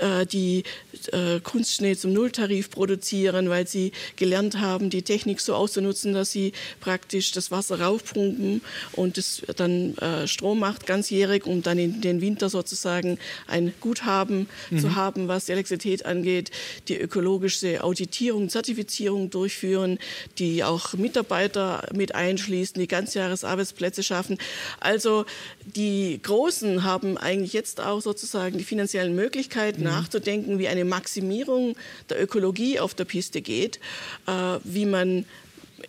äh, 0.00 0.26
die 0.26 0.64
äh, 1.12 1.40
Kunstschnee 1.40 1.96
zum 1.96 2.12
Nulltarif 2.12 2.70
produzieren, 2.70 3.48
weil 3.48 3.66
sie 3.66 3.92
gelernt 4.16 4.58
haben, 4.58 4.90
die 4.90 5.02
Technik 5.02 5.40
so 5.40 5.54
auszunutzen, 5.54 6.12
dass 6.12 6.32
sie 6.32 6.52
praktisch 6.80 7.32
das 7.32 7.50
Wasser 7.50 7.80
raufpumpen 7.80 8.62
und 8.92 9.18
es 9.18 9.42
dann 9.56 9.96
äh, 9.98 10.26
Strom 10.26 10.58
macht 10.58 10.86
ganzjährig, 10.86 11.46
um 11.46 11.62
dann 11.62 11.78
in 11.78 12.00
den 12.00 12.20
Winter 12.20 12.48
sozusagen 12.48 13.18
ein 13.46 13.72
Guthaben 13.80 14.48
mhm. 14.70 14.78
zu 14.78 14.94
haben, 14.94 15.28
was 15.28 15.46
die 15.46 15.52
Elektrizität 15.52 16.06
angeht, 16.06 16.50
die 16.88 16.96
ökologische 16.96 17.82
Auditierung, 17.84 18.48
Zertifizierung 18.48 19.30
durchführen, 19.30 19.98
die 20.38 20.64
auch 20.64 20.94
Mitarbeiter 20.94 21.88
mit 21.94 22.14
einschließen, 22.14 22.80
die 22.80 22.88
Ganzjahresarbeitsplätze 22.88 24.02
schaffen. 24.02 24.38
Also 24.80 25.26
die 25.64 26.20
Großen 26.22 26.84
haben 26.84 27.16
eigentlich 27.18 27.52
jetzt 27.52 27.80
auch 27.80 28.00
sozusagen 28.00 28.58
die 28.58 28.64
finanziellen 28.64 29.14
Möglichkeiten. 29.14 29.83
Nachzudenken, 29.84 30.58
wie 30.58 30.68
eine 30.68 30.84
Maximierung 30.84 31.76
der 32.08 32.22
Ökologie 32.22 32.80
auf 32.80 32.94
der 32.94 33.04
Piste 33.04 33.40
geht, 33.42 33.78
äh, 34.26 34.58
wie 34.64 34.86
man 34.86 35.24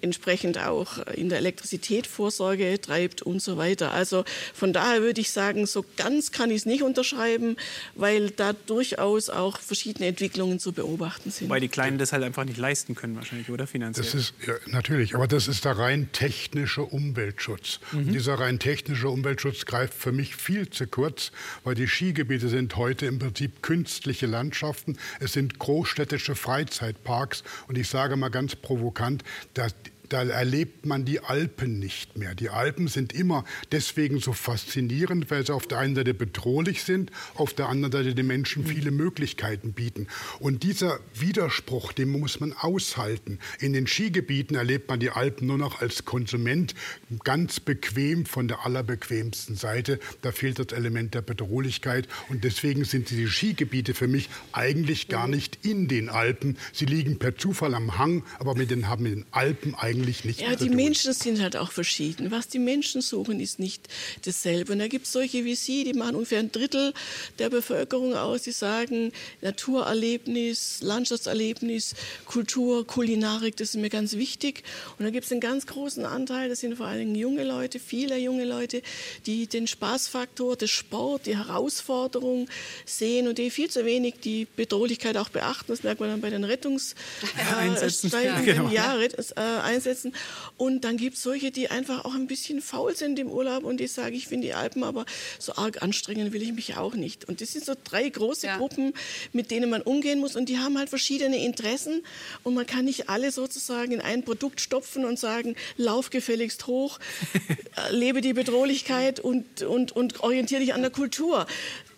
entsprechend 0.01 0.57
auch 0.57 0.97
in 1.07 1.29
der 1.29 1.39
Elektrizität 1.39 2.07
Vorsorge 2.07 2.79
treibt 2.79 3.21
und 3.21 3.41
so 3.41 3.57
weiter. 3.57 3.91
Also 3.91 4.25
von 4.53 4.73
daher 4.73 5.01
würde 5.01 5.21
ich 5.21 5.31
sagen, 5.31 5.65
so 5.65 5.85
ganz 5.97 6.31
kann 6.31 6.51
ich 6.51 6.57
es 6.57 6.65
nicht 6.65 6.83
unterschreiben, 6.83 7.57
weil 7.95 8.29
da 8.31 8.53
durchaus 8.53 9.29
auch 9.29 9.59
verschiedene 9.59 10.07
Entwicklungen 10.07 10.59
zu 10.59 10.71
beobachten 10.71 11.31
sind. 11.31 11.49
Weil 11.49 11.61
die 11.61 11.67
Kleinen 11.67 11.97
das 11.97 12.13
halt 12.13 12.23
einfach 12.23 12.45
nicht 12.45 12.57
leisten 12.57 12.95
können 12.95 13.15
wahrscheinlich, 13.15 13.49
oder 13.49 13.67
finanziell? 13.67 14.05
Das 14.05 14.15
ist 14.15 14.33
ja, 14.45 14.53
natürlich, 14.67 15.15
aber 15.15 15.27
das 15.27 15.47
ist 15.47 15.65
der 15.65 15.77
rein 15.77 16.09
technische 16.11 16.83
Umweltschutz. 16.83 17.79
Mhm. 17.91 18.13
dieser 18.13 18.35
rein 18.35 18.59
technische 18.59 19.09
Umweltschutz 19.09 19.65
greift 19.65 19.93
für 19.93 20.11
mich 20.11 20.35
viel 20.35 20.69
zu 20.69 20.87
kurz, 20.87 21.31
weil 21.63 21.75
die 21.75 21.87
Skigebiete 21.87 22.49
sind 22.49 22.75
heute 22.75 23.05
im 23.05 23.19
Prinzip 23.19 23.61
künstliche 23.61 24.25
Landschaften. 24.25 24.97
Es 25.19 25.33
sind 25.33 25.59
großstädtische 25.59 26.35
Freizeitparks 26.35 27.43
und 27.67 27.77
ich 27.77 27.89
sage 27.89 28.15
mal 28.15 28.29
ganz 28.29 28.55
provokant, 28.55 29.23
dass 29.53 29.73
da 30.09 30.23
erlebt 30.23 30.85
man 30.85 31.05
die 31.05 31.19
Alpen 31.19 31.79
nicht 31.79 32.17
mehr. 32.17 32.35
Die 32.35 32.49
Alpen 32.49 32.87
sind 32.87 33.13
immer 33.13 33.43
deswegen 33.71 34.19
so 34.19 34.33
faszinierend, 34.33 35.31
weil 35.31 35.45
sie 35.45 35.53
auf 35.53 35.67
der 35.67 35.79
einen 35.79 35.95
Seite 35.95 36.13
bedrohlich 36.13 36.83
sind, 36.83 37.11
auf 37.35 37.53
der 37.53 37.69
anderen 37.69 37.91
Seite 37.91 38.15
den 38.15 38.27
Menschen 38.27 38.63
mhm. 38.63 38.67
viele 38.67 38.91
Möglichkeiten 38.91 39.73
bieten. 39.73 40.07
Und 40.39 40.63
dieser 40.63 40.99
Widerspruch, 41.13 41.93
den 41.93 42.09
muss 42.09 42.39
man 42.39 42.53
aushalten. 42.53 43.39
In 43.59 43.73
den 43.73 43.87
Skigebieten 43.87 44.55
erlebt 44.55 44.89
man 44.89 44.99
die 44.99 45.09
Alpen 45.09 45.47
nur 45.47 45.57
noch 45.57 45.81
als 45.81 46.05
Konsument 46.05 46.75
ganz 47.23 47.59
bequem 47.59 48.25
von 48.25 48.47
der 48.47 48.65
allerbequemsten 48.65 49.55
Seite. 49.55 49.99
Da 50.21 50.31
fehlt 50.31 50.59
das 50.59 50.67
Element 50.67 51.13
der 51.13 51.21
Bedrohlichkeit. 51.21 52.07
Und 52.29 52.43
deswegen 52.43 52.85
sind 52.85 53.09
die 53.09 53.27
Skigebiete 53.27 53.93
für 53.93 54.07
mich 54.07 54.29
eigentlich 54.51 55.07
gar 55.07 55.27
mhm. 55.27 55.35
nicht 55.35 55.59
in 55.63 55.87
den 55.87 56.09
Alpen. 56.09 56.57
Sie 56.73 56.85
liegen 56.85 57.19
per 57.19 57.35
Zufall 57.37 57.73
am 57.73 57.97
Hang, 57.97 58.23
aber 58.39 58.55
mit 58.55 58.71
den, 58.71 58.87
haben 58.87 59.03
mit 59.03 59.13
den 59.13 59.25
Alpen 59.31 59.75
eigentlich 59.75 59.94
eigentlich 59.95 60.25
nicht 60.25 60.41
Ja, 60.41 60.55
die 60.55 60.69
Menschen 60.69 61.13
sind 61.13 61.41
halt 61.41 61.55
auch 61.55 61.71
verschieden. 61.71 62.31
Was 62.31 62.47
die 62.47 62.59
Menschen 62.59 63.01
suchen, 63.01 63.39
ist 63.39 63.59
nicht 63.59 63.87
dasselbe. 64.25 64.73
Und 64.73 64.79
da 64.79 64.87
gibt 64.87 65.05
es 65.05 65.11
solche 65.11 65.45
wie 65.45 65.55
Sie, 65.55 65.83
die 65.83 65.93
machen 65.93 66.15
ungefähr 66.15 66.39
ein 66.39 66.51
Drittel 66.51 66.93
der 67.39 67.49
Bevölkerung 67.49 68.13
aus, 68.13 68.43
die 68.43 68.51
sagen, 68.51 69.11
Naturerlebnis, 69.41 70.79
Landschaftserlebnis, 70.81 71.95
Kultur, 72.25 72.85
Kulinarik, 72.85 73.55
das 73.57 73.69
ist 73.69 73.75
mir 73.75 73.89
ganz 73.89 74.13
wichtig. 74.13 74.63
Und 74.97 75.05
da 75.05 75.11
gibt 75.11 75.25
es 75.25 75.31
einen 75.31 75.41
ganz 75.41 75.65
großen 75.65 76.05
Anteil, 76.05 76.49
das 76.49 76.59
sind 76.59 76.75
vor 76.75 76.87
allem 76.87 77.15
junge 77.15 77.43
Leute, 77.43 77.79
viele 77.79 78.17
junge 78.17 78.45
Leute, 78.45 78.81
die 79.25 79.47
den 79.47 79.67
Spaßfaktor 79.67 80.55
des 80.55 80.71
Sport, 80.71 81.25
die 81.25 81.37
Herausforderung 81.37 82.47
sehen 82.85 83.27
und 83.27 83.37
die 83.37 83.49
viel 83.49 83.69
zu 83.69 83.85
wenig 83.85 84.15
die 84.23 84.47
Bedrohlichkeit 84.55 85.17
auch 85.17 85.29
beachten. 85.29 85.65
Das 85.67 85.83
merkt 85.83 85.99
man 85.99 86.09
dann 86.09 86.21
bei 86.21 86.29
den 86.29 86.43
Rettungseinsätzen. 86.55 88.13
Äh, 88.13 88.25
ja, 88.25 88.39
genau. 88.41 88.69
ja, 88.69 88.93
Rett, 88.93 89.15
äh, 89.35 89.41
auseinandersetzen. 89.85 90.13
Und 90.57 90.83
dann 90.83 90.97
gibt 90.97 91.17
es 91.17 91.23
solche, 91.23 91.51
die 91.51 91.69
einfach 91.69 92.05
auch 92.05 92.15
ein 92.15 92.27
bisschen 92.27 92.61
faul 92.61 92.95
sind 92.95 93.19
im 93.19 93.29
Urlaub 93.29 93.63
und 93.63 93.77
die 93.79 93.87
sagen, 93.87 94.15
ich 94.15 94.27
finde 94.27 94.47
die 94.47 94.53
Alpen 94.53 94.83
aber 94.83 95.05
so 95.39 95.53
arg 95.55 95.81
anstrengend 95.81 96.33
will 96.33 96.41
ich 96.41 96.53
mich 96.53 96.77
auch 96.77 96.95
nicht. 96.95 97.25
Und 97.25 97.41
das 97.41 97.53
sind 97.53 97.65
so 97.65 97.73
drei 97.83 98.07
große 98.07 98.47
ja. 98.47 98.57
Gruppen, 98.57 98.93
mit 99.33 99.51
denen 99.51 99.69
man 99.69 99.81
umgehen 99.81 100.19
muss 100.19 100.35
und 100.35 100.49
die 100.49 100.59
haben 100.59 100.77
halt 100.77 100.89
verschiedene 100.89 101.37
Interessen 101.43 102.03
und 102.43 102.53
man 102.53 102.65
kann 102.65 102.85
nicht 102.85 103.09
alle 103.09 103.31
sozusagen 103.31 103.91
in 103.91 104.01
ein 104.01 104.23
Produkt 104.23 104.61
stopfen 104.61 105.05
und 105.05 105.19
sagen, 105.19 105.55
lauf 105.77 106.09
gefälligst 106.09 106.67
hoch, 106.67 106.99
lebe 107.91 108.21
die 108.21 108.33
Bedrohlichkeit 108.33 109.19
und, 109.19 109.63
und, 109.63 109.91
und 109.91 110.21
orientiere 110.21 110.61
dich 110.61 110.73
an 110.73 110.81
der 110.81 110.91
Kultur 110.91 111.45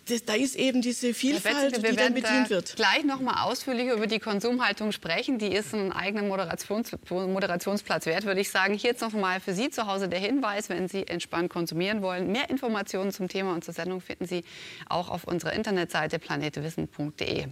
das, 0.08 0.24
da 0.24 0.34
ist 0.34 0.56
eben 0.56 0.82
diese 0.82 1.14
Vielfalt, 1.14 1.72
Betzke, 1.72 1.90
die 1.90 1.96
dann 1.96 2.14
bedient 2.14 2.50
wird. 2.50 2.76
gleich 2.76 3.04
noch 3.04 3.20
mal 3.20 3.44
ausführlicher 3.44 3.94
über 3.94 4.06
die 4.06 4.18
Konsumhaltung 4.18 4.92
sprechen. 4.92 5.38
Die 5.38 5.52
ist 5.52 5.74
einen 5.74 5.92
eigenen 5.92 6.28
Moderations 6.28 6.92
Moderationsplatz 7.10 8.06
wert, 8.06 8.24
würde 8.24 8.40
ich 8.40 8.50
sagen. 8.50 8.74
Hier 8.74 8.90
jetzt 8.90 9.02
noch 9.02 9.12
mal 9.12 9.40
für 9.40 9.54
Sie 9.54 9.70
zu 9.70 9.86
Hause 9.86 10.08
der 10.08 10.18
Hinweis, 10.18 10.68
wenn 10.68 10.88
Sie 10.88 11.06
entspannt 11.06 11.50
konsumieren 11.50 12.02
wollen. 12.02 12.32
Mehr 12.32 12.50
Informationen 12.50 13.12
zum 13.12 13.28
Thema 13.28 13.54
und 13.54 13.64
zur 13.64 13.74
Sendung 13.74 14.00
finden 14.00 14.26
Sie 14.26 14.44
auch 14.88 15.08
auf 15.08 15.24
unserer 15.24 15.52
Internetseite 15.52 16.18
planetwissen.de. 16.18 17.46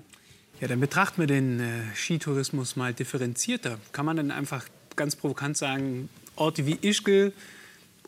Ja, 0.60 0.68
dann 0.68 0.80
betrachten 0.80 1.20
wir 1.20 1.26
den 1.26 1.60
äh, 1.60 1.94
Skitourismus 1.94 2.76
mal 2.76 2.94
differenzierter. 2.94 3.78
Kann 3.92 4.06
man 4.06 4.16
dann 4.16 4.30
einfach 4.30 4.64
ganz 4.96 5.14
provokant 5.14 5.56
sagen, 5.56 6.08
Orte 6.34 6.66
wie 6.66 6.78
Ischgl, 6.80 7.32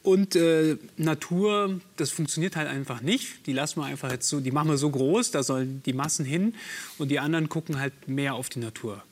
und 0.09 0.37
äh, 0.37 0.79
Natur, 0.97 1.83
das 1.99 2.11
funktioniert 2.11 2.57
halt 2.57 2.67
einfach 2.67 3.03
nicht. 3.03 3.47
Die 3.47 3.53
lassen 3.53 3.81
wir 3.81 3.85
einfach 3.85 4.11
jetzt 4.11 4.27
so, 4.27 4.41
die 4.41 4.51
machen 4.51 4.71
wir 4.71 4.79
so 4.79 4.89
groß, 4.89 5.33
da 5.33 5.43
sollen 5.43 5.83
die 5.85 5.93
Massen 5.93 6.25
hin. 6.25 6.55
Und 6.97 7.11
die 7.11 7.19
anderen 7.19 7.51
gucken 7.51 7.79
halt 7.79 7.93
mehr 8.09 8.35
auf 8.35 8.49
die 8.49 8.61
Natur. 8.61 9.05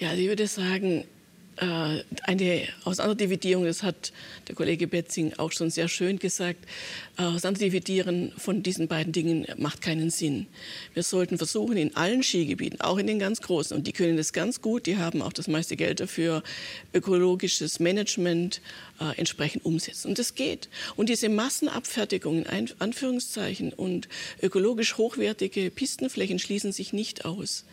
Ja, 0.00 0.12
ich 0.12 0.26
würde 0.26 0.48
sagen, 0.48 1.04
eine 1.62 2.68
Auseinanderdividierung, 2.84 3.64
das 3.64 3.82
hat 3.82 4.12
der 4.48 4.54
Kollege 4.54 4.86
Betzing 4.86 5.34
auch 5.34 5.52
schon 5.52 5.68
sehr 5.68 5.88
schön 5.88 6.18
gesagt, 6.18 6.64
äh, 7.18 7.22
Auseinanderdividieren 7.22 8.32
von 8.38 8.62
diesen 8.62 8.88
beiden 8.88 9.12
Dingen 9.12 9.46
macht 9.58 9.82
keinen 9.82 10.10
Sinn. 10.10 10.46
Wir 10.94 11.02
sollten 11.02 11.36
versuchen, 11.36 11.76
in 11.76 11.94
allen 11.96 12.22
Skigebieten, 12.22 12.80
auch 12.80 12.96
in 12.96 13.06
den 13.06 13.18
ganz 13.18 13.42
großen, 13.42 13.76
und 13.76 13.86
die 13.86 13.92
können 13.92 14.16
das 14.16 14.32
ganz 14.32 14.62
gut, 14.62 14.86
die 14.86 14.96
haben 14.96 15.20
auch 15.20 15.34
das 15.34 15.48
meiste 15.48 15.76
Geld 15.76 16.00
dafür, 16.00 16.42
ökologisches 16.94 17.78
Management 17.78 18.62
äh, 18.98 19.18
entsprechend 19.18 19.64
umsetzen. 19.64 20.08
Und 20.08 20.18
das 20.18 20.34
geht. 20.34 20.70
Und 20.96 21.10
diese 21.10 21.28
Massenabfertigung 21.28 22.44
in 22.44 22.70
Anführungszeichen 22.78 23.72
und 23.74 24.08
ökologisch 24.40 24.96
hochwertige 24.96 25.70
Pistenflächen 25.70 26.38
schließen 26.38 26.72
sich 26.72 26.94
nicht 26.94 27.26
aus. 27.26 27.64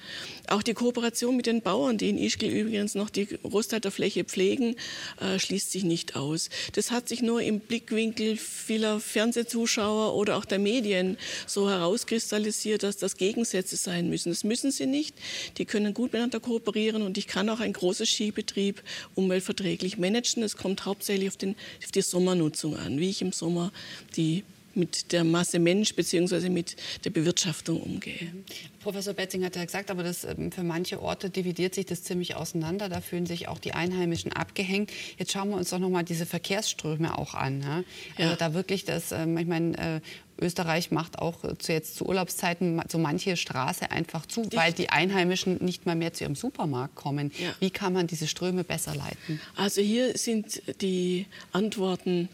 Auch 0.48 0.64
die 0.64 0.74
Kooperation 0.74 1.38
mit 1.38 1.46
den 1.46 1.62
Bauern, 1.62 1.98
die 1.98 2.10
in 2.10 2.18
Ischgl 2.18 2.48
übrigens 2.48 2.96
noch 2.96 3.10
die 3.10 3.26
Großteil 3.26 3.77
der 3.80 3.92
Fläche 3.92 4.24
pflegen, 4.24 4.76
äh, 5.22 5.40
schließt 5.40 5.72
sich 5.72 5.84
nicht 5.84 6.16
aus. 6.16 6.50
Das 6.74 6.92
hat 6.92 7.08
sich 7.08 7.22
nur 7.22 7.42
im 7.42 7.60
Blickwinkel 7.60 8.38
vieler 8.38 9.00
Fernseh 9.00 9.38
Fernsehzuschauer 9.38 10.16
oder 10.16 10.38
auch 10.38 10.46
der 10.46 10.60
Medien 10.60 11.18
so 11.46 11.70
herauskristallisiert, 11.70 12.84
dass 12.84 12.98
das 12.98 13.18
Gegensätze 13.18 13.76
sein 13.76 14.10
müssen. 14.10 14.30
Das 14.30 14.44
müssen 14.44 14.72
sie 14.72 14.86
nicht. 14.86 15.16
Die 15.58 15.66
können 15.66 15.94
gut 15.94 16.14
miteinander 16.14 16.40
kooperieren 16.40 17.02
und 17.02 17.18
ich 17.18 17.28
kann 17.28 17.50
auch 17.50 17.60
ein 17.60 17.74
großes 17.74 18.10
Skibetrieb 18.10 18.82
umweltverträglich 19.16 19.98
managen. 19.98 20.44
Es 20.44 20.58
kommt 20.58 20.86
hauptsächlich 20.86 21.30
auf, 21.30 21.38
den, 21.38 21.56
auf 21.84 21.92
die 21.92 22.02
Sommernutzung 22.02 22.78
an, 22.78 23.00
wie 23.00 23.10
ich 23.10 23.22
im 23.22 23.32
Sommer 23.32 23.72
die 24.16 24.44
mit 24.78 25.12
der 25.12 25.24
Masse 25.24 25.60
Mensch 25.60 25.94
bzw. 25.96 26.50
mit 26.50 26.76
der 27.04 27.10
Bewirtschaftung 27.10 27.82
umgehe. 27.82 28.32
Professor 28.80 29.14
Betzing 29.14 29.44
hat 29.44 29.56
ja 29.56 29.66
gesagt, 29.66 29.92
aber 29.92 30.04
das, 30.04 30.24
ähm, 30.24 30.52
für 30.52 30.64
manche 30.64 31.02
Orte 31.02 31.30
dividiert 31.30 31.76
sich 31.76 31.86
das 31.86 32.04
ziemlich 32.04 32.36
auseinander. 32.36 32.88
Da 32.88 33.02
fühlen 33.02 33.26
sich 33.26 33.48
auch 33.48 33.60
die 33.60 33.74
Einheimischen 33.74 34.32
abgehängt. 34.32 34.92
Jetzt 35.18 35.34
schauen 35.34 35.50
wir 35.50 35.58
uns 35.58 35.72
doch 35.72 35.80
noch 35.80 35.90
mal 35.90 36.04
diese 36.04 36.26
Verkehrsströme 36.26 37.18
auch 37.18 37.34
an. 37.34 37.62
Ja? 37.62 37.84
Also 38.18 38.32
ja. 38.32 38.36
da 38.38 38.54
wirklich 38.54 38.86
das, 38.86 39.12
ähm, 39.12 39.38
ich 39.38 39.48
meine, 39.48 39.78
äh, 39.78 40.02
Österreich 40.40 40.92
macht 40.92 41.20
auch 41.20 41.40
zu 41.58 41.74
jetzt 41.74 41.96
zu 41.96 42.06
Urlaubszeiten 42.06 42.82
so 42.88 42.98
manche 42.98 43.38
Straße 43.38 43.92
einfach 43.92 44.26
zu, 44.26 44.44
Dicht. 44.44 44.56
weil 44.56 44.74
die 44.74 44.90
Einheimischen 44.90 45.64
nicht 45.64 45.86
mal 45.86 45.96
mehr 45.96 46.14
zu 46.14 46.24
ihrem 46.24 46.36
Supermarkt 46.36 46.96
kommen. 46.96 47.32
Ja. 47.40 47.56
Wie 47.60 47.72
kann 47.72 47.94
man 47.94 48.08
diese 48.08 48.28
Ströme 48.28 48.64
besser 48.64 48.96
leiten? 48.96 49.42
Also 49.56 49.82
hier 49.82 50.18
sind 50.18 50.62
die 50.82 51.26
Antworten 51.52 52.30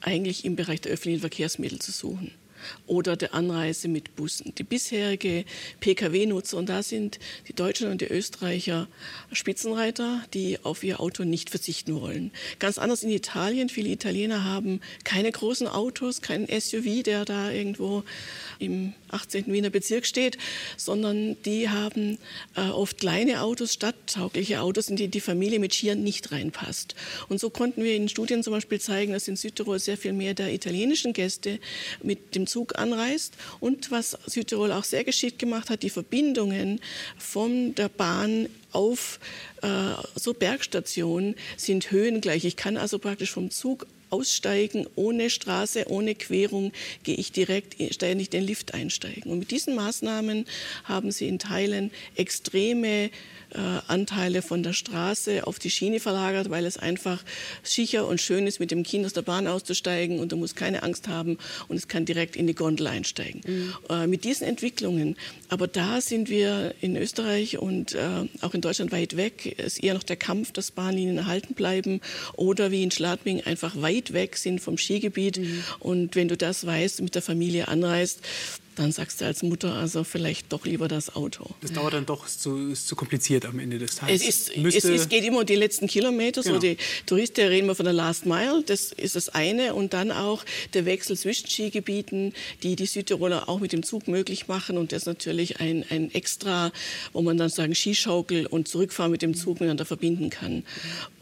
eigentlich 0.00 0.44
im 0.44 0.56
Bereich 0.56 0.80
der 0.80 0.92
öffentlichen 0.92 1.20
Verkehrsmittel 1.20 1.78
zu 1.78 1.92
suchen 1.92 2.30
oder 2.86 3.16
der 3.16 3.34
Anreise 3.34 3.88
mit 3.88 4.16
Bussen. 4.16 4.54
Die 4.56 4.64
bisherige 4.64 5.44
Pkw-Nutzer, 5.80 6.56
und 6.56 6.68
da 6.68 6.82
sind 6.82 7.18
die 7.48 7.52
Deutschen 7.52 7.90
und 7.90 8.00
die 8.00 8.06
Österreicher 8.06 8.88
Spitzenreiter, 9.32 10.24
die 10.34 10.58
auf 10.62 10.84
ihr 10.84 11.00
Auto 11.00 11.24
nicht 11.24 11.50
verzichten 11.50 12.00
wollen. 12.00 12.30
Ganz 12.58 12.78
anders 12.78 13.02
in 13.02 13.10
Italien. 13.10 13.68
Viele 13.68 13.90
Italiener 13.90 14.44
haben 14.44 14.80
keine 15.04 15.30
großen 15.30 15.66
Autos, 15.66 16.20
keinen 16.20 16.46
SUV, 16.48 17.02
der 17.02 17.24
da 17.24 17.50
irgendwo 17.50 18.04
im 18.58 18.92
18. 19.10 19.52
Wiener 19.52 19.70
Bezirk 19.70 20.06
steht, 20.06 20.38
sondern 20.76 21.36
die 21.44 21.68
haben 21.68 22.18
äh, 22.56 22.68
oft 22.68 22.98
kleine 22.98 23.42
Autos, 23.42 23.72
stadttaugliche 23.72 24.60
Autos, 24.60 24.88
in 24.88 24.96
die 24.96 25.08
die 25.08 25.20
Familie 25.20 25.58
mit 25.58 25.74
Skiern 25.74 26.02
nicht 26.02 26.32
reinpasst. 26.32 26.94
Und 27.28 27.40
so 27.40 27.50
konnten 27.50 27.84
wir 27.84 27.94
in 27.94 28.08
Studien 28.08 28.42
zum 28.42 28.52
Beispiel 28.52 28.80
zeigen, 28.80 29.12
dass 29.12 29.28
in 29.28 29.36
Südtirol 29.36 29.78
sehr 29.78 29.96
viel 29.96 30.12
mehr 30.12 30.34
der 30.34 30.52
italienischen 30.52 31.12
Gäste 31.12 31.58
mit 32.02 32.34
dem 32.34 32.46
Zug 32.54 32.78
anreist. 32.78 33.34
Und 33.58 33.90
was 33.90 34.16
Südtirol 34.26 34.70
auch 34.70 34.84
sehr 34.84 35.02
geschickt 35.02 35.40
gemacht 35.40 35.70
hat, 35.70 35.82
die 35.82 35.90
Verbindungen 35.90 36.80
von 37.18 37.74
der 37.74 37.88
Bahn 37.88 38.48
auf 38.70 39.18
äh, 39.62 39.66
so 40.14 40.34
Bergstationen 40.34 41.34
sind 41.56 41.90
höhengleich. 41.90 42.44
Ich 42.44 42.54
kann 42.54 42.76
also 42.76 43.00
praktisch 43.00 43.32
vom 43.32 43.50
Zug 43.50 43.86
aussteigen, 44.14 44.86
ohne 44.94 45.28
Straße, 45.28 45.86
ohne 45.88 46.14
Querung, 46.14 46.72
gehe 47.02 47.16
ich 47.16 47.32
direkt 47.32 47.74
ständig 47.92 48.30
den 48.30 48.44
Lift 48.44 48.74
einsteigen. 48.74 49.32
Und 49.32 49.40
mit 49.40 49.50
diesen 49.50 49.74
Maßnahmen 49.74 50.46
haben 50.84 51.10
sie 51.10 51.26
in 51.26 51.38
Teilen 51.38 51.90
extreme 52.14 53.10
äh, 53.54 53.58
Anteile 53.86 54.42
von 54.42 54.62
der 54.62 54.72
Straße 54.72 55.46
auf 55.46 55.58
die 55.58 55.70
Schiene 55.70 56.00
verlagert, 56.00 56.50
weil 56.50 56.66
es 56.66 56.76
einfach 56.76 57.22
sicher 57.62 58.06
und 58.06 58.20
schön 58.20 58.46
ist, 58.46 58.60
mit 58.60 58.70
dem 58.70 58.82
Kind 58.82 59.06
aus 59.06 59.12
der 59.12 59.22
Bahn 59.22 59.46
auszusteigen 59.46 60.18
und 60.18 60.32
du 60.32 60.36
musst 60.36 60.56
keine 60.56 60.82
Angst 60.82 61.08
haben 61.08 61.38
und 61.68 61.76
es 61.76 61.88
kann 61.88 62.04
direkt 62.04 62.36
in 62.36 62.46
die 62.46 62.54
Gondel 62.54 62.86
einsteigen. 62.86 63.42
Mhm. 63.46 63.74
Äh, 63.88 64.06
mit 64.06 64.24
diesen 64.24 64.46
Entwicklungen, 64.46 65.16
aber 65.48 65.68
da 65.68 66.00
sind 66.00 66.28
wir 66.28 66.74
in 66.80 66.96
Österreich 66.96 67.58
und 67.58 67.94
äh, 67.94 68.28
auch 68.40 68.54
in 68.54 68.60
Deutschland 68.60 68.92
weit 68.92 69.16
weg. 69.16 69.46
Ist 69.58 69.82
eher 69.82 69.94
noch 69.94 70.02
der 70.02 70.16
Kampf, 70.16 70.52
dass 70.52 70.70
Bahnlinien 70.70 71.18
erhalten 71.18 71.54
bleiben 71.54 72.00
oder 72.34 72.70
wie 72.70 72.82
in 72.82 72.90
Schladming 72.90 73.42
einfach 73.42 73.80
weit 73.80 74.03
weg 74.12 74.36
sind 74.36 74.60
vom 74.60 74.78
Skigebiet. 74.78 75.38
Mhm. 75.38 75.64
Und 75.80 76.16
wenn 76.16 76.28
du 76.28 76.36
das 76.36 76.66
weißt, 76.66 77.02
mit 77.02 77.14
der 77.14 77.22
Familie 77.22 77.68
anreist, 77.68 78.20
dann 78.76 78.92
sagst 78.92 79.20
du 79.20 79.24
als 79.24 79.42
Mutter 79.42 79.74
also 79.74 80.04
vielleicht 80.04 80.52
doch 80.52 80.64
lieber 80.64 80.88
das 80.88 81.14
Auto. 81.14 81.54
Das 81.60 81.72
dauert 81.72 81.94
dann 81.94 82.06
doch, 82.06 82.26
ist 82.26 82.42
zu, 82.42 82.70
ist 82.70 82.88
zu 82.88 82.96
kompliziert 82.96 83.46
am 83.46 83.58
Ende 83.58 83.78
des 83.78 83.96
Tages. 83.96 84.22
Es, 84.22 84.48
ist, 84.48 84.56
es, 84.56 84.84
es 84.84 85.08
geht 85.08 85.24
immer 85.24 85.40
um 85.40 85.46
die 85.46 85.54
letzten 85.54 85.86
Kilometer, 85.86 86.42
genau. 86.42 86.54
so 86.54 86.60
die 86.60 86.76
Touristen, 87.06 87.40
da 87.40 87.46
reden 87.46 87.66
wir 87.66 87.74
von 87.74 87.84
der 87.84 87.92
Last 87.92 88.26
Mile, 88.26 88.62
das 88.66 88.92
ist 88.92 89.16
das 89.16 89.28
eine. 89.28 89.74
Und 89.74 89.92
dann 89.92 90.10
auch 90.10 90.44
der 90.72 90.84
Wechsel 90.84 91.16
zwischen 91.16 91.48
Skigebieten, 91.48 92.32
die 92.62 92.76
die 92.76 92.86
Südtiroler 92.86 93.48
auch 93.48 93.60
mit 93.60 93.72
dem 93.72 93.82
Zug 93.82 94.08
möglich 94.08 94.48
machen. 94.48 94.78
Und 94.78 94.92
das 94.92 95.02
ist 95.02 95.06
natürlich 95.06 95.60
ein, 95.60 95.84
ein 95.90 96.12
Extra, 96.12 96.72
wo 97.12 97.22
man 97.22 97.36
dann 97.36 97.48
sagen 97.48 97.74
Skischaukel 97.74 98.46
und 98.46 98.68
Zurückfahren 98.68 99.12
mit 99.12 99.22
dem 99.22 99.34
Zug 99.34 99.60
miteinander 99.60 99.84
verbinden 99.84 100.30
kann. 100.30 100.64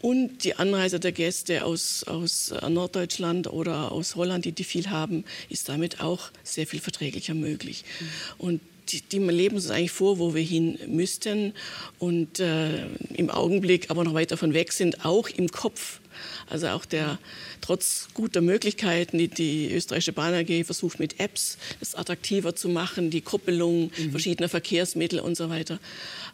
Und 0.01 0.45
die 0.45 0.57
Anreise 0.57 0.99
der 0.99 1.13
Gäste 1.13 1.65
aus, 1.65 2.05
aus 2.05 2.53
Norddeutschland 2.69 3.47
oder 3.47 3.93
aus 3.93 4.17
Holland, 4.17 4.45
die, 4.45 4.53
die 4.53 4.65
viel 4.65 4.91
haben, 4.91 5.25
ist 5.49 5.69
damit 5.69 6.01
auch 6.01 6.31
sehr 6.43 6.67
viel 6.67 6.81
verträglicher 6.81 7.35
möglich. 7.43 7.85
Und 8.39 8.61
die, 8.89 9.01
die 9.01 9.19
leben 9.19 9.57
uns 9.57 9.71
eigentlich 9.71 9.93
vor, 9.93 10.19
wo 10.19 10.35
wir 10.35 10.43
hin 10.43 10.79
müssten 10.87 11.55
und 11.99 12.41
äh, 12.41 12.87
im 13.15 13.31
Augenblick 13.31 13.91
aber 13.91 14.05
noch 14.05 14.15
weit 14.15 14.31
davon 14.33 14.55
weg 14.55 14.73
sind, 14.73 15.05
auch 15.05 15.29
im 15.29 15.49
Kopf. 15.49 16.01
Also 16.49 16.69
auch 16.69 16.85
der, 16.85 17.19
trotz 17.61 18.09
guter 18.15 18.41
Möglichkeiten, 18.41 19.19
die 19.19 19.29
die 19.29 19.73
österreichische 19.73 20.13
Bahn 20.13 20.35
AG 20.35 20.65
versucht 20.65 20.99
mit 20.99 21.21
Apps 21.21 21.59
das 21.81 21.95
attraktiver 21.95 22.55
zu 22.55 22.69
machen, 22.69 23.11
die 23.11 23.21
Koppelung 23.21 23.91
mhm. 23.97 24.11
verschiedener 24.11 24.49
Verkehrsmittel 24.49 25.21
und 25.21 25.37
so 25.37 25.49
weiter. 25.51 25.79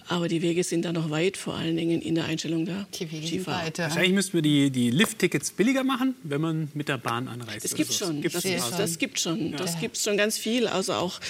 Aber 0.08 0.28
die 0.28 0.40
Wege 0.40 0.64
sind 0.64 0.86
da 0.86 0.92
noch 0.92 1.10
weit, 1.10 1.36
vor 1.36 1.54
allen 1.54 1.76
Dingen 1.76 2.00
in 2.00 2.14
der 2.14 2.24
Einstellung 2.24 2.64
der 2.64 2.86
Skifahrer. 2.94 3.70
Wahrscheinlich 3.76 4.12
müssten 4.12 4.32
wir 4.34 4.42
die, 4.42 4.70
die 4.70 4.90
Lift-Tickets 4.90 5.50
billiger 5.50 5.84
machen, 5.84 6.14
wenn 6.22 6.40
man 6.40 6.68
mit 6.72 6.88
der 6.88 6.96
Bahn 6.96 7.28
anreist. 7.28 7.64
Das 7.64 7.74
gibt 7.74 7.92
schon. 7.92 8.22
Gibt's 8.22 8.42
das, 8.42 8.70
das, 8.70 8.76
das 8.76 8.98
gibt 8.98 9.20
schon. 9.20 9.52
Ja. 9.52 9.58
Das 9.58 9.78
gibt 9.78 9.98
schon 9.98 10.16
ganz 10.16 10.38
viel. 10.38 10.66
Also 10.66 10.94
auch, 10.94 11.20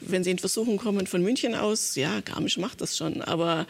wenn 0.00 0.22
Sie 0.22 0.30
in 0.30 0.38
Versuchung 0.38 0.76
kommen 0.76 1.06
von 1.06 1.22
München 1.22 1.54
aus, 1.54 1.94
ja, 1.96 2.20
Garmisch 2.20 2.58
macht 2.58 2.82
das 2.82 2.96
schon. 2.96 3.22
Aber 3.22 3.66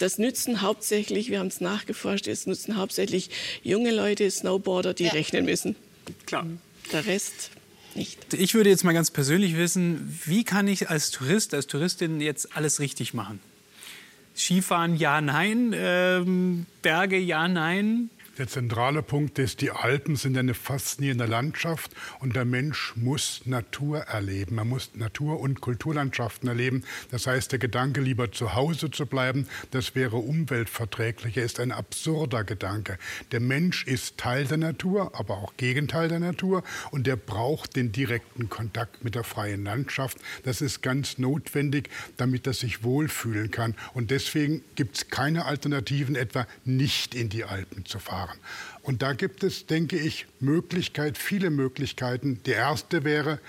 das 0.00 0.18
nützen 0.18 0.62
hauptsächlich, 0.62 1.30
wir 1.30 1.38
haben 1.38 1.48
es 1.48 1.60
nachgeforscht, 1.60 2.26
es 2.26 2.46
nützen 2.46 2.76
hauptsächlich 2.76 3.30
junge 3.62 3.90
Leute, 3.90 4.30
Snowboarder, 4.30 4.94
die 4.94 5.04
ja. 5.04 5.12
rechnen 5.12 5.44
müssen. 5.44 5.76
Klar. 6.26 6.46
Der 6.92 7.06
Rest 7.06 7.50
nicht. 7.94 8.34
Ich 8.34 8.54
würde 8.54 8.70
jetzt 8.70 8.84
mal 8.84 8.92
ganz 8.92 9.10
persönlich 9.10 9.56
wissen, 9.56 10.18
wie 10.24 10.44
kann 10.44 10.68
ich 10.68 10.90
als 10.90 11.10
Tourist, 11.10 11.54
als 11.54 11.66
Touristin 11.66 12.20
jetzt 12.20 12.56
alles 12.56 12.80
richtig 12.80 13.14
machen? 13.14 13.40
Skifahren 14.36 14.96
ja, 14.96 15.20
nein, 15.20 15.74
ähm, 15.74 16.66
Berge 16.82 17.18
ja, 17.18 17.48
nein. 17.48 18.10
Der 18.38 18.46
zentrale 18.46 19.02
Punkt 19.02 19.38
ist, 19.40 19.60
die 19.60 19.72
Alpen 19.72 20.14
sind 20.14 20.38
eine 20.38 20.54
faszinierende 20.54 21.26
Landschaft 21.26 21.90
und 22.20 22.36
der 22.36 22.44
Mensch 22.44 22.94
muss 22.94 23.42
Natur 23.44 24.02
erleben. 24.02 24.56
Er 24.58 24.64
muss 24.64 24.92
Natur- 24.94 25.40
und 25.40 25.60
Kulturlandschaften 25.60 26.48
erleben. 26.48 26.84
Das 27.10 27.26
heißt, 27.26 27.50
der 27.50 27.58
Gedanke, 27.58 28.00
lieber 28.00 28.30
zu 28.30 28.54
Hause 28.54 28.90
zu 28.90 29.04
bleiben, 29.04 29.48
das 29.72 29.96
wäre 29.96 30.16
umweltverträglicher, 30.16 31.42
ist 31.42 31.58
ein 31.58 31.72
absurder 31.72 32.44
Gedanke. 32.44 32.98
Der 33.32 33.40
Mensch 33.40 33.84
ist 33.86 34.16
Teil 34.16 34.44
der 34.46 34.58
Natur, 34.58 35.12
aber 35.18 35.38
auch 35.38 35.56
Gegenteil 35.56 36.08
der 36.08 36.20
Natur 36.20 36.62
und 36.92 37.08
der 37.08 37.16
braucht 37.16 37.74
den 37.74 37.90
direkten 37.90 38.48
Kontakt 38.48 39.04
mit 39.04 39.16
der 39.16 39.24
freien 39.24 39.64
Landschaft. 39.64 40.18
Das 40.44 40.60
ist 40.60 40.82
ganz 40.82 41.18
notwendig, 41.18 41.90
damit 42.16 42.46
er 42.46 42.54
sich 42.54 42.84
wohlfühlen 42.84 43.50
kann. 43.50 43.74
Und 43.92 44.12
deswegen 44.12 44.62
gibt 44.76 44.96
es 44.96 45.08
keine 45.08 45.46
Alternativen, 45.46 46.14
etwa 46.14 46.46
nicht 46.64 47.14
in 47.14 47.28
die 47.28 47.44
Alpen 47.44 47.84
zu 47.84 47.98
fahren 47.98 48.29
fahren. 48.30 48.38
Und 48.82 49.02
da 49.02 49.12
gibt 49.12 49.44
es, 49.44 49.66
denke 49.66 49.98
ich, 49.98 50.26
Möglichkeit, 50.40 51.18
viele 51.18 51.50
Möglichkeiten. 51.50 52.40
Die 52.46 52.52
erste 52.52 53.04
wäre, 53.04 53.40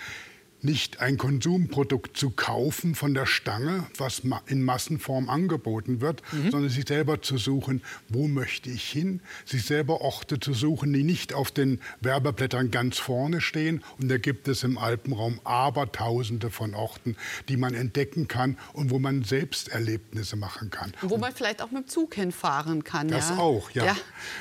nicht 0.64 1.00
ein 1.00 1.18
Konsumprodukt 1.18 2.16
zu 2.18 2.30
kaufen 2.30 2.96
von 2.96 3.14
der 3.14 3.26
Stange, 3.26 3.88
was 3.98 4.22
in 4.46 4.64
Massenform 4.64 5.30
angeboten 5.30 6.02
wird, 6.02 6.22
mhm. 6.32 6.52
sondern 6.52 6.70
sich 6.70 6.88
selber 6.88 7.22
zu 7.22 7.38
suchen, 7.38 7.82
wo 8.10 8.28
möchte 8.28 8.70
ich 8.70 8.84
hin, 8.84 9.22
sich 9.46 9.66
selber 9.66 10.02
Orte 10.02 10.40
zu 10.40 10.54
suchen, 10.54 10.94
die 10.94 11.04
nicht 11.04 11.34
auf 11.34 11.52
den 11.52 11.80
Werbeblättern 12.02 12.72
ganz 12.72 13.00
vorne 13.00 13.42
stehen. 13.42 13.84
Und 14.00 14.10
da 14.10 14.18
gibt 14.18 14.48
es 14.48 14.64
im 14.64 14.78
Alpenraum 14.78 15.40
aber 15.44 15.92
tausende 15.92 16.50
von 16.50 16.76
Orten, 16.76 17.16
die 17.50 17.58
man 17.58 17.74
entdecken 17.74 18.28
kann 18.28 18.58
und 18.74 18.92
wo 18.92 19.00
man 19.00 19.24
selbst 19.24 19.70
Erlebnisse 19.70 20.36
machen 20.36 20.70
kann. 20.70 20.94
Wo 21.02 21.18
man 21.18 21.34
vielleicht 21.34 21.62
auch 21.62 21.72
mit 21.72 21.86
dem 21.86 21.88
Zug 21.88 22.16
hinfahren 22.16 22.84
kann. 22.84 23.08
Das 23.08 23.30
ja? 23.30 23.38
auch, 23.38 23.72
ja. 23.72 23.86
ja. 23.86 23.96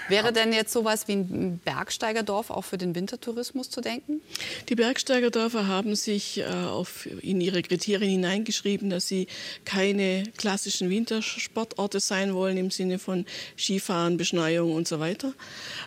Wäre 0.09 0.33
denn 0.33 0.53
jetzt 0.53 0.73
sowas 0.73 1.09
wie 1.09 1.15
ein 1.15 1.61
Bergsteigerdorf 1.65 2.51
auch 2.51 2.65
für 2.65 2.79
den 2.79 2.95
Wintertourismus 2.95 3.71
zu 3.71 3.81
denken? 3.81 4.21
Die 4.69 4.75
Bergsteigerdörfer 4.75 5.67
haben 5.67 5.97
sich 5.97 6.10
sich 6.11 6.39
äh, 6.39 6.45
auf, 6.45 7.07
in 7.23 7.41
ihre 7.41 7.63
Kriterien 7.63 8.11
hineingeschrieben, 8.11 8.91
dass 8.91 9.07
sie 9.07 9.29
keine 9.65 10.25
klassischen 10.37 10.91
Wintersportorte 10.91 12.01
sein 12.01 12.35
wollen 12.35 12.57
im 12.57 12.73
Sinne 12.73 12.99
von 12.99 13.27
Skifahren, 13.57 14.17
Beschneiung 14.17 14.75
und 14.75 14.89
so 14.89 14.99
weiter. 14.99 15.33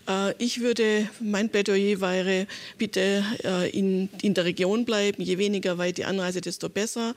Äh, 0.08 0.34
ich 0.38 0.62
würde, 0.62 1.10
mein 1.20 1.50
Plädoyer 1.50 2.00
wäre, 2.00 2.48
bitte 2.78 3.26
äh, 3.44 3.70
in, 3.78 4.08
in 4.22 4.34
der 4.34 4.46
Region 4.46 4.86
bleiben. 4.86 5.22
Je 5.22 5.38
weniger 5.38 5.78
weit 5.78 5.98
die 5.98 6.06
Anreise, 6.06 6.40
desto 6.40 6.70
besser. 6.70 7.16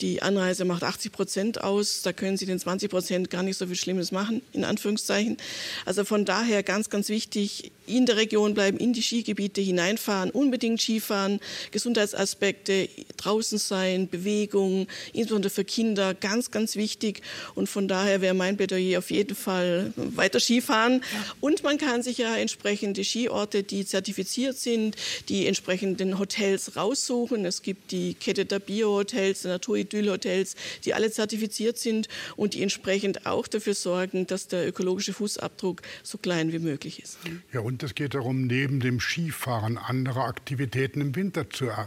Die 0.00 0.22
Anreise 0.22 0.64
macht 0.64 0.84
80 0.84 1.12
Prozent 1.12 1.64
aus. 1.64 2.02
Da 2.02 2.12
können 2.12 2.36
Sie 2.36 2.46
den 2.46 2.58
20 2.58 2.90
Prozent 2.90 3.30
gar 3.30 3.42
nicht 3.42 3.56
so 3.56 3.66
viel 3.66 3.76
Schlimmes 3.76 4.12
machen, 4.12 4.42
in 4.52 4.64
Anführungszeichen. 4.64 5.36
Also 5.84 6.04
von 6.04 6.24
daher 6.24 6.62
ganz, 6.62 6.88
ganz 6.88 7.08
wichtig, 7.08 7.72
in 7.86 8.06
der 8.06 8.16
Region 8.16 8.54
bleiben, 8.54 8.78
in 8.78 8.92
die 8.92 9.02
Skigebiete 9.02 9.60
hineinfahren, 9.60 10.30
unbedingt 10.30 10.80
Skifahren, 10.80 11.40
Gesundheitsaspekte, 11.70 12.88
draußen 13.16 13.58
sein, 13.58 14.08
Bewegung, 14.08 14.86
insbesondere 15.12 15.50
für 15.50 15.64
Kinder, 15.64 16.14
ganz, 16.14 16.50
ganz 16.50 16.76
wichtig. 16.76 17.22
Und 17.54 17.68
von 17.68 17.88
daher 17.88 18.20
wäre 18.20 18.34
mein 18.34 18.56
Plädoyer 18.56 18.98
auf 18.98 19.10
jeden 19.10 19.34
Fall 19.34 19.92
weiter 19.96 20.38
Skifahren. 20.38 21.02
Und 21.40 21.62
man 21.64 21.78
kann 21.78 22.02
sich 22.02 22.18
ja 22.18 22.36
entsprechende 22.36 23.02
Skiorte, 23.02 23.62
die 23.62 23.84
zertifiziert 23.84 24.56
sind, 24.58 24.96
die 25.28 25.46
entsprechenden 25.46 26.18
Hotels 26.18 26.76
raussuchen. 26.76 27.44
Es 27.44 27.62
gibt 27.62 27.90
die 27.90 28.14
Kette 28.14 28.44
der 28.44 28.58
Bio-Hotels, 28.58 29.42
der 29.42 29.52
Natur 29.52 29.76
Idyll-Hotels, 29.88 30.54
die 30.84 30.94
alle 30.94 31.10
zertifiziert 31.10 31.78
sind 31.78 32.08
und 32.36 32.54
die 32.54 32.62
entsprechend 32.62 33.26
auch 33.26 33.48
dafür 33.48 33.74
sorgen, 33.74 34.26
dass 34.26 34.48
der 34.48 34.66
ökologische 34.68 35.12
Fußabdruck 35.12 35.82
so 36.02 36.18
klein 36.18 36.52
wie 36.52 36.58
möglich 36.58 37.02
ist. 37.02 37.18
Ja, 37.52 37.60
und 37.60 37.82
es 37.82 37.94
geht 37.94 38.14
darum, 38.14 38.46
neben 38.46 38.80
dem 38.80 39.00
Skifahren 39.00 39.78
andere 39.78 40.22
Aktivitäten 40.24 41.00
im 41.00 41.16
Winter 41.16 41.48
zu, 41.50 41.66
äh, 41.66 41.86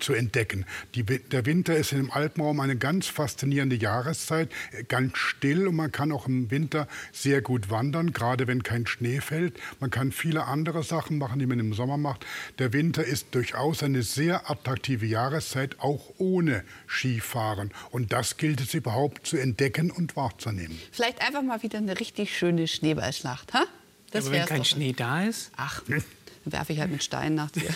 zu 0.00 0.12
entdecken. 0.12 0.64
Die, 0.94 1.04
der 1.04 1.46
Winter 1.46 1.76
ist 1.76 1.92
im 1.92 2.10
Alpenraum 2.10 2.60
eine 2.60 2.76
ganz 2.76 3.06
faszinierende 3.06 3.76
Jahreszeit, 3.76 4.50
ganz 4.88 5.16
still 5.18 5.68
und 5.68 5.76
man 5.76 5.92
kann 5.92 6.12
auch 6.12 6.26
im 6.26 6.50
Winter 6.50 6.88
sehr 7.12 7.42
gut 7.42 7.70
wandern, 7.70 8.12
gerade 8.12 8.46
wenn 8.46 8.62
kein 8.62 8.86
Schnee 8.86 9.20
fällt. 9.20 9.58
Man 9.80 9.90
kann 9.90 10.12
viele 10.12 10.44
andere 10.44 10.82
Sachen 10.82 11.18
machen, 11.18 11.38
die 11.38 11.46
man 11.46 11.58
im 11.58 11.74
Sommer 11.74 11.96
macht. 11.96 12.24
Der 12.58 12.72
Winter 12.72 13.04
ist 13.04 13.34
durchaus 13.34 13.82
eine 13.82 14.02
sehr 14.02 14.50
attraktive 14.50 15.06
Jahreszeit, 15.06 15.80
auch 15.80 16.14
ohne 16.18 16.64
Skifahren. 16.88 17.25
Skifahren. 17.26 17.70
Und 17.90 18.12
das 18.12 18.36
gilt 18.36 18.60
es 18.60 18.74
überhaupt 18.74 19.26
zu 19.26 19.36
entdecken 19.36 19.90
und 19.90 20.16
wahrzunehmen. 20.16 20.80
Vielleicht 20.92 21.20
einfach 21.20 21.42
mal 21.42 21.62
wieder 21.62 21.78
eine 21.78 21.98
richtig 21.98 22.36
schöne 22.36 22.66
Schneeballschlacht. 22.68 23.52
Ha? 23.52 23.64
Das 24.12 24.26
Aber 24.26 24.36
wenn 24.36 24.46
kein 24.46 24.58
doch. 24.58 24.64
Schnee 24.64 24.92
da 24.92 25.24
ist? 25.24 25.50
Ach, 25.56 25.82
dann 25.88 26.02
werfe 26.44 26.72
ich 26.72 26.80
halt 26.80 26.92
mit 26.92 27.02
Steinen 27.02 27.34
nach 27.34 27.50
dir. 27.50 27.68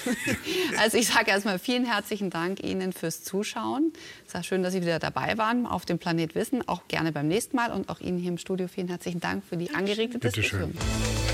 Also 0.79 0.97
ich 0.97 1.09
sage 1.09 1.31
erstmal 1.31 1.59
vielen 1.59 1.85
herzlichen 1.85 2.31
Dank 2.31 2.63
Ihnen 2.63 2.93
fürs 2.93 3.23
Zuschauen. 3.23 3.93
Es 4.27 4.33
war 4.35 4.43
schön, 4.43 4.63
dass 4.63 4.73
Sie 4.73 4.81
wieder 4.81 4.99
dabei 4.99 5.37
waren 5.37 5.67
auf 5.67 5.85
dem 5.85 5.99
Planet 5.99 6.35
Wissen. 6.35 6.67
Auch 6.69 6.87
gerne 6.89 7.13
beim 7.13 7.29
nächsten 7.29 7.57
Mal. 7.57 7.73
Und 7.73 7.89
auch 7.89 8.01
Ihnen 8.01 8.19
hier 8.19 8.31
im 8.31 8.39
Studio 8.39 8.69
vielen 8.69 8.89
herzlichen 8.89 9.21
Dank 9.21 9.45
für 9.45 9.57
die 9.57 9.75
angeregte 9.75 10.19
Diskussion. 10.19 10.73
Bitte 10.73 10.81
schön. 10.81 11.30